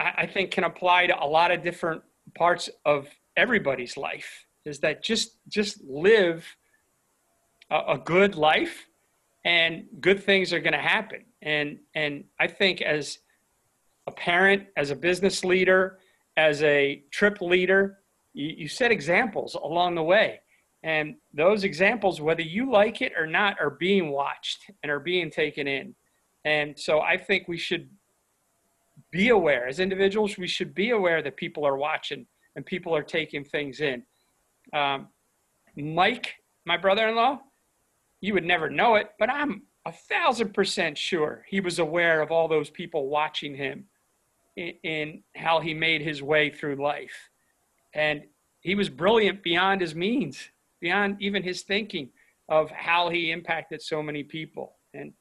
I, 0.00 0.26
think 0.26 0.50
can 0.50 0.64
apply 0.64 1.06
to 1.08 1.22
a 1.22 1.26
lot 1.26 1.50
of 1.50 1.62
different 1.62 2.02
parts 2.34 2.70
of 2.84 3.08
everybody's 3.36 3.96
life 3.96 4.46
is 4.64 4.78
that 4.80 5.02
just 5.02 5.38
just 5.48 5.82
live 5.84 6.46
a, 7.70 7.94
a 7.94 7.98
good 7.98 8.34
life 8.34 8.86
and 9.44 9.84
good 10.00 10.22
things 10.22 10.52
are 10.52 10.60
going 10.60 10.72
to 10.72 10.78
happen 10.78 11.24
and 11.42 11.78
and 11.94 12.24
i 12.38 12.46
think 12.46 12.82
as 12.82 13.18
a 14.06 14.12
parent 14.12 14.66
as 14.76 14.90
a 14.90 14.96
business 14.96 15.44
leader 15.44 15.98
as 16.40 16.62
a 16.62 17.02
trip 17.10 17.40
leader 17.42 17.98
you, 18.32 18.48
you 18.62 18.68
set 18.68 18.90
examples 18.90 19.54
along 19.54 19.94
the 19.94 20.02
way. 20.02 20.40
And 20.82 21.16
those 21.34 21.64
examples 21.64 22.20
whether 22.20 22.46
you 22.56 22.70
like 22.70 23.02
it 23.02 23.12
or 23.18 23.26
not 23.26 23.60
are 23.60 23.76
being 23.88 24.10
watched 24.10 24.70
and 24.82 24.90
are 24.90 25.04
being 25.12 25.30
taken 25.30 25.66
in. 25.68 25.94
And 26.46 26.78
so 26.86 27.00
i 27.00 27.16
think 27.18 27.48
we 27.48 27.58
should 27.58 27.86
be 29.10 29.28
aware 29.28 29.64
as 29.68 29.78
individuals 29.80 30.38
we 30.38 30.46
should 30.56 30.74
be 30.74 30.90
aware 30.90 31.20
that 31.22 31.36
people 31.36 31.64
are 31.66 31.76
watching 31.76 32.26
and 32.56 32.64
people 32.64 32.92
are 32.96 33.02
taking 33.02 33.44
things 33.44 33.80
in. 33.80 34.02
Um, 34.72 35.08
mike 35.76 36.28
my 36.66 36.76
brother-in-law 36.76 37.34
you 38.20 38.34
would 38.34 38.48
never 38.54 38.68
know 38.68 38.96
it 39.00 39.06
but 39.20 39.30
i'm 39.30 39.62
a 39.86 39.92
thousand 40.12 40.52
percent 40.52 40.98
sure 40.98 41.44
he 41.48 41.60
was 41.60 41.78
aware 41.78 42.20
of 42.20 42.30
all 42.30 42.48
those 42.48 42.70
people 42.70 43.08
watching 43.08 43.54
him 43.54 43.86
in, 44.56 45.22
how 45.36 45.60
he 45.60 45.72
made 45.72 46.02
his 46.02 46.22
way 46.22 46.50
through 46.50 46.76
life 46.76 47.30
and 47.94 48.22
he 48.60 48.74
was 48.74 48.88
brilliant 48.88 49.42
beyond 49.42 49.80
his 49.80 49.94
means 49.94 50.50
beyond 50.80 51.16
even 51.20 51.42
his 51.42 51.62
thinking 51.62 52.10
of 52.48 52.70
how 52.70 53.08
he 53.08 53.30
impacted 53.30 53.80
so 53.80 54.02
many 54.02 54.22
people 54.22 54.76
and 54.94 55.12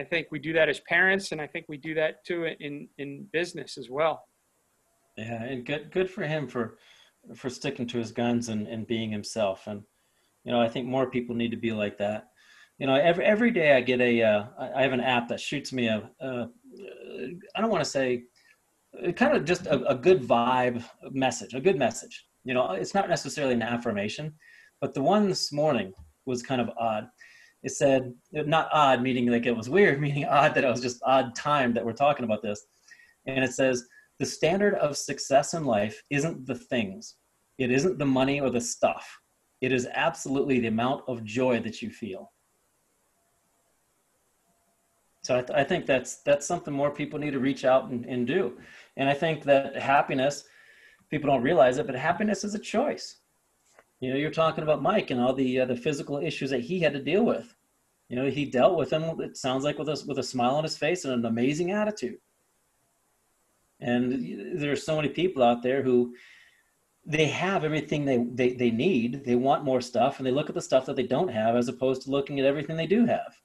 I 0.00 0.04
think 0.04 0.28
we 0.30 0.38
do 0.38 0.52
that 0.54 0.68
as 0.68 0.80
parents, 0.80 1.32
and 1.32 1.40
I 1.40 1.46
think 1.46 1.66
we 1.68 1.76
do 1.76 1.94
that 1.94 2.24
too 2.24 2.44
in 2.60 2.88
in 2.98 3.26
business 3.32 3.76
as 3.76 3.90
well. 3.90 4.24
Yeah, 5.16 5.42
and 5.42 5.66
good 5.66 5.90
good 5.90 6.10
for 6.10 6.22
him 6.22 6.48
for 6.48 6.78
for 7.34 7.50
sticking 7.50 7.86
to 7.88 7.98
his 7.98 8.12
guns 8.12 8.48
and, 8.48 8.66
and 8.66 8.86
being 8.86 9.10
himself. 9.10 9.66
And 9.66 9.82
you 10.44 10.52
know, 10.52 10.60
I 10.60 10.68
think 10.68 10.86
more 10.86 11.10
people 11.10 11.34
need 11.34 11.50
to 11.50 11.56
be 11.56 11.72
like 11.72 11.98
that. 11.98 12.28
You 12.78 12.86
know, 12.86 12.94
every 12.94 13.24
every 13.24 13.50
day 13.50 13.76
I 13.76 13.82
get 13.82 14.00
a 14.00 14.22
uh, 14.22 14.44
I 14.74 14.82
have 14.82 14.92
an 14.92 15.00
app 15.02 15.28
that 15.28 15.40
shoots 15.40 15.72
me 15.72 15.88
a 15.88 16.10
I 16.22 17.60
don't 17.60 17.70
want 17.70 17.84
to 17.84 17.90
say 17.90 18.24
kind 19.16 19.36
of 19.36 19.44
just 19.44 19.66
a, 19.66 19.86
a 19.88 19.94
good 19.94 20.22
vibe 20.22 20.84
message, 21.10 21.54
a 21.54 21.60
good 21.60 21.78
message. 21.78 22.26
You 22.44 22.54
know, 22.54 22.72
it's 22.72 22.94
not 22.94 23.08
necessarily 23.08 23.54
an 23.54 23.62
affirmation, 23.62 24.34
but 24.80 24.94
the 24.94 25.02
one 25.02 25.28
this 25.28 25.52
morning 25.52 25.92
was 26.26 26.42
kind 26.42 26.60
of 26.60 26.70
odd. 26.78 27.08
It 27.62 27.72
said 27.72 28.14
not 28.32 28.68
odd 28.72 29.02
meaning 29.02 29.26
like 29.26 29.46
it 29.46 29.56
was 29.56 29.68
weird 29.68 30.00
meaning 30.06 30.24
odd 30.24 30.54
that 30.54 30.64
it 30.64 30.70
was 30.70 30.80
just 30.80 31.02
odd 31.04 31.34
time 31.34 31.74
that 31.74 31.84
we're 31.84 31.92
talking 31.92 32.24
about 32.24 32.42
this. 32.42 32.66
And 33.26 33.44
it 33.44 33.52
says 33.52 33.84
the 34.18 34.26
standard 34.26 34.74
of 34.74 34.96
success 34.96 35.54
in 35.54 35.64
life 35.64 36.02
isn't 36.10 36.46
the 36.46 36.54
things. 36.54 37.16
It 37.58 37.70
isn't 37.70 37.98
the 37.98 38.06
money 38.06 38.40
or 38.40 38.50
the 38.50 38.60
stuff. 38.60 39.06
It 39.60 39.72
is 39.72 39.86
absolutely 39.92 40.60
the 40.60 40.68
amount 40.68 41.02
of 41.06 41.22
joy 41.24 41.60
that 41.60 41.82
you 41.82 41.90
feel. 41.90 42.32
So 45.22 45.36
I, 45.36 45.42
th- 45.42 45.58
I 45.58 45.64
think 45.64 45.84
that's 45.84 46.22
that's 46.22 46.46
something 46.46 46.72
more 46.72 46.90
people 46.90 47.18
need 47.18 47.32
to 47.32 47.40
reach 47.40 47.66
out 47.66 47.90
and, 47.90 48.06
and 48.06 48.26
do 48.26 48.56
and 48.96 49.08
i 49.08 49.14
think 49.14 49.44
that 49.44 49.76
happiness 49.76 50.44
people 51.10 51.30
don't 51.30 51.42
realize 51.42 51.78
it 51.78 51.86
but 51.86 51.94
happiness 51.94 52.44
is 52.44 52.54
a 52.54 52.58
choice 52.58 53.20
you 54.00 54.10
know, 54.10 54.16
you're 54.16 54.30
talking 54.30 54.64
about 54.64 54.82
Mike 54.82 55.10
and 55.10 55.20
all 55.20 55.34
the 55.34 55.60
uh, 55.60 55.66
the 55.66 55.76
physical 55.76 56.18
issues 56.18 56.50
that 56.50 56.62
he 56.62 56.80
had 56.80 56.94
to 56.94 57.02
deal 57.02 57.24
with. 57.24 57.54
You 58.08 58.16
know, 58.16 58.30
he 58.30 58.46
dealt 58.46 58.76
with 58.76 58.90
them. 58.90 59.20
It 59.20 59.36
sounds 59.36 59.62
like 59.62 59.78
with 59.78 59.88
a 59.88 60.02
with 60.06 60.18
a 60.18 60.22
smile 60.22 60.56
on 60.56 60.64
his 60.64 60.76
face 60.76 61.04
and 61.04 61.12
an 61.12 61.26
amazing 61.26 61.70
attitude. 61.70 62.18
And 63.78 64.60
there's 64.60 64.84
so 64.84 64.96
many 64.96 65.08
people 65.08 65.42
out 65.42 65.62
there 65.62 65.82
who 65.82 66.14
they 67.06 67.26
have 67.26 67.62
everything 67.62 68.04
they, 68.04 68.24
they 68.32 68.54
they 68.54 68.70
need. 68.70 69.22
They 69.24 69.36
want 69.36 69.64
more 69.64 69.82
stuff, 69.82 70.18
and 70.18 70.26
they 70.26 70.32
look 70.32 70.48
at 70.48 70.54
the 70.54 70.62
stuff 70.62 70.86
that 70.86 70.96
they 70.96 71.06
don't 71.06 71.28
have 71.28 71.54
as 71.54 71.68
opposed 71.68 72.02
to 72.02 72.10
looking 72.10 72.40
at 72.40 72.46
everything 72.46 72.76
they 72.76 72.86
do 72.86 73.04
have. 73.04 73.36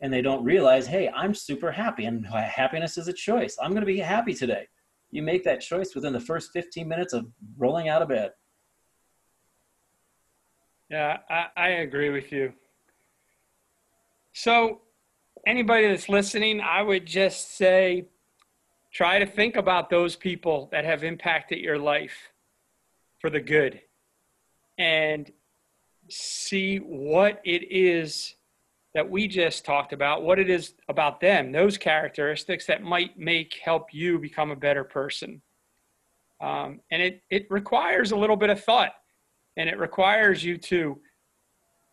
And 0.00 0.12
they 0.12 0.22
don't 0.22 0.42
realize, 0.42 0.86
hey, 0.86 1.08
I'm 1.10 1.34
super 1.34 1.70
happy, 1.70 2.06
and 2.06 2.26
happiness 2.26 2.96
is 2.96 3.08
a 3.08 3.12
choice. 3.12 3.56
I'm 3.62 3.70
going 3.70 3.82
to 3.82 3.86
be 3.86 3.98
happy 3.98 4.34
today. 4.34 4.66
You 5.10 5.22
make 5.22 5.44
that 5.44 5.60
choice 5.60 5.94
within 5.94 6.12
the 6.12 6.20
first 6.20 6.52
15 6.52 6.88
minutes 6.88 7.12
of 7.12 7.26
rolling 7.58 7.88
out 7.88 8.00
of 8.00 8.08
bed. 8.08 8.30
Yeah, 10.88 11.18
I, 11.28 11.46
I 11.56 11.68
agree 11.68 12.10
with 12.10 12.32
you. 12.32 12.52
So, 14.32 14.80
anybody 15.46 15.88
that's 15.88 16.08
listening, 16.08 16.60
I 16.60 16.82
would 16.82 17.06
just 17.06 17.56
say 17.56 18.08
try 18.92 19.18
to 19.18 19.26
think 19.26 19.56
about 19.56 19.90
those 19.90 20.16
people 20.16 20.68
that 20.72 20.84
have 20.84 21.04
impacted 21.04 21.58
your 21.58 21.78
life 21.78 22.32
for 23.20 23.30
the 23.30 23.40
good 23.40 23.80
and 24.78 25.30
see 26.08 26.78
what 26.78 27.40
it 27.44 27.70
is 27.70 28.34
that 28.94 29.08
we 29.08 29.28
just 29.28 29.64
talked 29.64 29.92
about, 29.92 30.22
what 30.22 30.38
it 30.38 30.50
is 30.50 30.74
about 30.88 31.20
them, 31.20 31.52
those 31.52 31.78
characteristics 31.78 32.66
that 32.66 32.82
might 32.82 33.18
make 33.18 33.58
help 33.62 33.94
you 33.94 34.18
become 34.18 34.50
a 34.50 34.56
better 34.56 34.82
person. 34.84 35.40
Um, 36.40 36.80
and 36.90 37.00
it, 37.00 37.22
it 37.30 37.46
requires 37.50 38.12
a 38.12 38.16
little 38.16 38.36
bit 38.36 38.50
of 38.50 38.62
thought 38.64 38.92
and 39.56 39.68
it 39.68 39.78
requires 39.78 40.42
you 40.42 40.56
to 40.56 40.98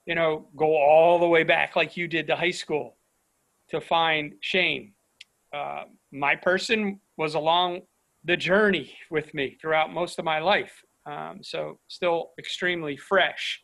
you 0.05 0.15
know 0.15 0.47
go 0.55 0.75
all 0.75 1.19
the 1.19 1.27
way 1.27 1.43
back 1.43 1.75
like 1.75 1.97
you 1.97 2.07
did 2.07 2.27
to 2.27 2.35
high 2.35 2.51
school 2.51 2.97
to 3.69 3.81
find 3.81 4.33
shane 4.41 4.93
uh, 5.53 5.83
my 6.11 6.35
person 6.35 6.99
was 7.17 7.35
along 7.35 7.81
the 8.23 8.37
journey 8.37 8.93
with 9.11 9.33
me 9.33 9.57
throughout 9.61 9.93
most 9.93 10.17
of 10.19 10.25
my 10.25 10.39
life 10.39 10.81
um, 11.05 11.39
so 11.41 11.79
still 11.87 12.31
extremely 12.39 12.95
fresh 12.97 13.61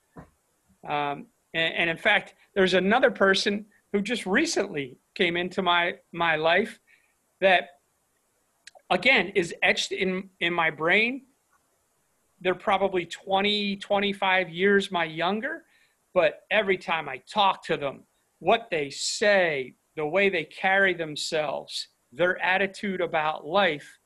um, 0.87 1.27
and, 1.53 1.73
and 1.73 1.89
in 1.89 1.97
fact 1.97 2.35
there's 2.55 2.73
another 2.73 3.11
person 3.11 3.65
who 3.91 4.01
just 4.01 4.25
recently 4.25 4.97
came 5.15 5.37
into 5.37 5.61
my 5.61 5.95
my 6.11 6.35
life 6.35 6.79
that 7.41 7.69
again 8.89 9.29
is 9.29 9.53
etched 9.61 9.91
in 9.91 10.29
in 10.39 10.53
my 10.53 10.69
brain. 10.69 11.23
They're 12.41 12.55
probably 12.55 13.05
20, 13.05 13.77
25 13.77 14.49
years 14.49 14.91
my 14.91 15.05
younger, 15.05 15.63
but 16.13 16.41
every 16.51 16.77
time 16.77 17.07
I 17.07 17.17
talk 17.19 17.63
to 17.65 17.77
them, 17.77 18.03
what 18.39 18.67
they 18.69 18.89
say, 18.89 19.75
the 19.95 20.05
way 20.05 20.29
they 20.29 20.43
carry 20.43 20.93
themselves, 20.93 21.87
their 22.11 22.37
attitude 22.43 22.99
about 22.99 23.45
life 23.45 23.97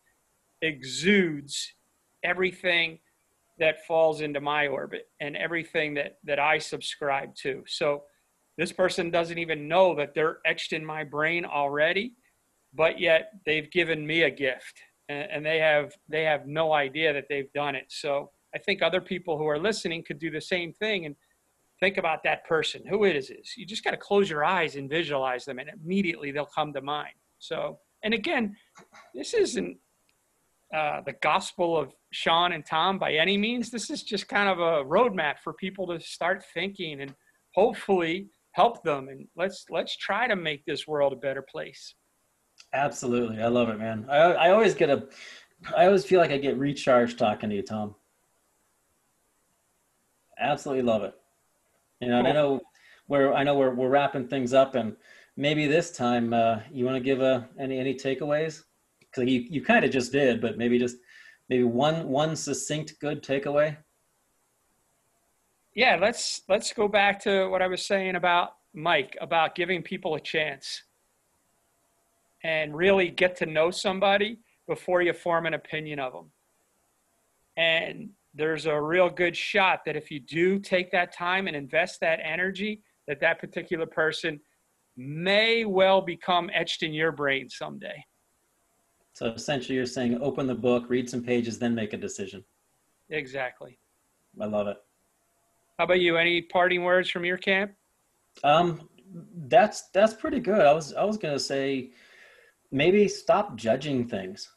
exudes 0.62 1.74
everything 2.24 3.00
that 3.60 3.86
falls 3.86 4.22
into 4.22 4.40
my 4.40 4.68
orbit 4.68 5.10
and 5.20 5.36
everything 5.36 5.94
that 5.96 6.18
that 6.24 6.40
I 6.40 6.58
subscribe 6.60 7.36
to. 7.36 7.64
So 7.68 8.04
this 8.58 8.72
person 8.72 9.12
doesn't 9.12 9.38
even 9.38 9.68
know 9.68 9.96
that 9.96 10.14
they're 10.14 10.40
etched 10.46 10.74
in 10.74 10.86
my 10.86 11.04
brain 11.04 11.46
already, 11.46 12.14
but 12.74 13.00
yet 13.00 13.32
they've 13.46 13.70
given 13.72 14.06
me 14.06 14.24
a 14.24 14.32
gift 14.32 14.82
and, 15.10 15.28
and 15.32 15.46
they 15.46 15.60
have 15.60 15.94
they 16.10 16.24
have 16.24 16.48
no 16.48 16.74
idea 16.74 17.14
that 17.14 17.26
they've 17.30 17.52
done 17.54 17.76
it. 17.76 17.86
So 17.90 18.32
I 18.56 18.58
think 18.60 18.82
other 18.82 19.02
people 19.02 19.38
who 19.38 19.48
are 19.48 19.60
listening 19.60 20.04
could 20.04 20.20
do 20.20 20.32
the 20.32 20.42
same 20.42 20.74
thing 20.74 21.06
and 21.06 21.16
think 21.80 21.98
about 21.98 22.24
that 22.24 22.46
person, 22.46 22.82
who 22.88 23.04
it 23.04 23.16
is. 23.16 23.30
You 23.56 23.66
just 23.66 23.84
got 23.84 23.92
to 23.92 23.98
close 23.98 24.30
your 24.30 24.44
eyes 24.44 24.76
and 24.76 24.90
visualize 24.90 25.46
them, 25.46 25.60
and 25.60 25.70
immediately 25.70 26.32
they'll 26.32 26.46
come 26.46 26.74
to 26.74 26.82
mind. 26.82 27.14
So, 27.40 27.80
and 28.04 28.14
again, 28.14 28.56
this 29.14 29.34
isn't 29.34 29.78
uh, 30.74 31.02
the 31.06 31.14
gospel 31.22 31.78
of 31.78 31.94
Sean 32.12 32.52
and 32.52 32.66
Tom 32.66 33.00
by 33.00 33.14
any 33.14 33.38
means. 33.38 33.70
This 33.70 33.90
is 33.90 34.04
just 34.04 34.28
kind 34.28 34.50
of 34.50 34.60
a 34.60 34.84
roadmap 34.86 35.40
for 35.44 35.54
people 35.54 35.88
to 35.88 36.00
start 36.00 36.44
thinking 36.54 37.02
and 37.02 37.14
hopefully 37.56 38.28
help 38.52 38.84
them. 38.84 39.08
And 39.08 39.28
let's 39.36 39.66
let's 39.70 39.96
try 39.96 40.28
to 40.28 40.36
make 40.36 40.66
this 40.66 40.88
world 40.88 41.14
a 41.14 41.18
better 41.18 41.42
place. 41.42 41.96
Absolutely. 42.74 43.42
I 43.42 43.48
love 43.48 43.70
it, 43.70 43.80
man. 43.80 44.06
I, 44.10 44.18
I 44.18 44.52
always 44.52 44.74
get 44.74 44.90
a, 44.90 45.08
I 45.76 45.86
always 45.86 46.06
feel 46.06 46.20
like 46.20 46.32
I 46.32 46.38
get 46.38 46.58
recharged 46.58 47.18
talking 47.18 47.50
to 47.50 47.56
you, 47.56 47.62
Tom. 47.62 47.96
Absolutely 50.40 50.84
love 50.84 51.04
it. 51.04 51.16
You 52.00 52.10
know, 52.10 52.22
cool. 52.22 52.30
I 52.30 52.34
know 52.34 52.62
we're, 53.08 53.34
I 53.34 53.44
know 53.44 53.56
we're, 53.56 53.74
we're 53.74 53.90
wrapping 53.90 54.28
things 54.28 54.54
up 54.54 54.76
and 54.76 54.96
maybe 55.36 55.68
this 55.68 55.92
time, 55.92 56.34
uh, 56.34 56.60
you 56.72 56.84
want 56.84 56.96
to 56.96 57.04
give 57.04 57.22
a, 57.22 57.26
uh, 57.26 57.44
any, 57.60 57.80
any 57.80 57.94
takeaways? 57.94 58.64
Cause 59.14 59.26
you, 59.26 59.46
you 59.50 59.64
kind 59.64 59.84
of 59.84 59.92
just 59.92 60.12
did, 60.12 60.42
but 60.42 60.58
maybe 60.58 60.78
just 60.78 60.98
maybe 61.50 61.64
one, 61.64 62.08
one 62.08 62.36
succinct 62.36 63.00
good 63.00 63.24
takeaway. 63.24 63.78
Yeah. 65.74 65.98
Let's, 66.00 66.42
let's 66.50 66.74
go 66.74 66.88
back 66.88 67.20
to 67.24 67.48
what 67.50 67.62
I 67.62 67.68
was 67.68 67.86
saying 67.86 68.16
about 68.16 68.52
Mike, 68.74 69.18
about 69.22 69.56
giving 69.56 69.82
people 69.82 70.16
a 70.16 70.20
chance 70.20 70.84
and 72.44 72.76
really 72.76 73.10
get 73.10 73.36
to 73.38 73.46
know 73.46 73.72
somebody 73.72 74.40
before 74.68 75.02
you 75.02 75.14
form 75.14 75.46
an 75.46 75.54
opinion 75.54 76.00
of 76.00 76.14
them. 76.14 76.32
And 77.58 78.10
there's 78.34 78.68
a 78.68 78.80
real 78.80 79.10
good 79.10 79.36
shot 79.36 79.82
that 79.86 79.96
if 79.96 80.12
you 80.12 80.20
do 80.20 80.60
take 80.60 80.92
that 80.92 81.12
time 81.12 81.48
and 81.48 81.56
invest 81.56 82.00
that 82.02 82.20
energy, 82.24 82.84
that 83.08 83.20
that 83.22 83.40
particular 83.40 83.86
person 83.86 84.40
may 84.96 85.66
well 85.66 86.02
become 86.02 86.50
etched 86.54 86.84
in 86.84 86.94
your 86.94 87.12
brain 87.12 87.50
someday. 87.50 88.04
So 89.18 89.26
essentially, 89.26 89.76
you're 89.76 89.88
saying 89.88 90.22
open 90.22 90.46
the 90.46 90.54
book, 90.54 90.86
read 90.90 91.10
some 91.10 91.24
pages, 91.24 91.58
then 91.58 91.74
make 91.74 91.94
a 91.94 91.98
decision. 91.98 92.46
Exactly. 93.10 93.80
I 94.40 94.46
love 94.46 94.68
it. 94.68 94.78
How 95.80 95.86
about 95.86 96.02
you? 96.02 96.18
Any 96.18 96.44
parting 96.44 96.84
words 96.84 97.10
from 97.10 97.26
your 97.26 97.40
camp? 97.40 97.72
Um, 98.44 98.88
that's 99.48 99.90
that's 99.90 100.14
pretty 100.14 100.40
good. 100.40 100.62
I 100.62 100.72
was 100.72 100.94
I 100.94 101.04
was 101.04 101.18
gonna 101.18 101.40
say 101.40 101.90
maybe 102.72 103.08
stop 103.08 103.56
judging 103.56 104.08
things. 104.08 104.52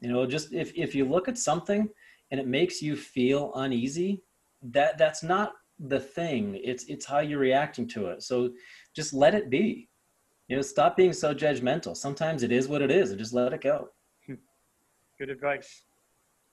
You 0.00 0.10
know, 0.10 0.26
just 0.26 0.52
if 0.52 0.72
if 0.74 0.92
you 0.92 1.04
look 1.04 1.28
at 1.28 1.38
something 1.38 1.88
and 2.32 2.40
it 2.40 2.48
makes 2.48 2.82
you 2.82 2.96
feel 2.96 3.52
uneasy, 3.54 4.24
that 4.72 4.98
that's 4.98 5.22
not 5.22 5.52
the 5.78 6.00
thing. 6.00 6.60
It's 6.64 6.82
it's 6.86 7.06
how 7.06 7.20
you're 7.20 7.38
reacting 7.38 7.86
to 7.90 8.06
it. 8.06 8.24
So 8.24 8.50
just 8.92 9.14
let 9.14 9.36
it 9.36 9.50
be. 9.50 9.88
You 10.48 10.56
know, 10.56 10.62
stop 10.62 10.96
being 10.96 11.12
so 11.12 11.32
judgmental. 11.32 11.96
Sometimes 11.96 12.42
it 12.42 12.50
is 12.50 12.66
what 12.66 12.82
it 12.82 12.90
is, 12.90 13.10
and 13.10 13.18
just 13.20 13.32
let 13.32 13.52
it 13.52 13.60
go. 13.60 13.90
Good 15.20 15.28
advice. 15.28 15.82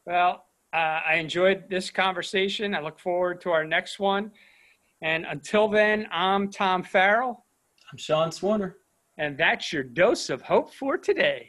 Well, 0.06 0.44
uh, 0.74 1.00
I 1.08 1.16
enjoyed 1.16 1.70
this 1.70 1.90
conversation. 1.90 2.76
I 2.76 2.82
look 2.82 3.00
forward 3.00 3.40
to 3.42 3.50
our 3.52 3.64
next 3.64 3.98
one. 3.98 4.30
And 5.02 5.26
until 5.26 5.70
then, 5.70 6.06
I'm 6.12 6.52
Tom 6.52 6.84
Farrell. 6.84 7.46
I'm 7.90 7.98
Sean 7.98 8.30
Swarner. 8.30 8.74
And 9.18 9.38
that's 9.38 9.72
your 9.72 9.84
dose 9.84 10.30
of 10.30 10.42
hope 10.42 10.74
for 10.74 10.98
today. 10.98 11.48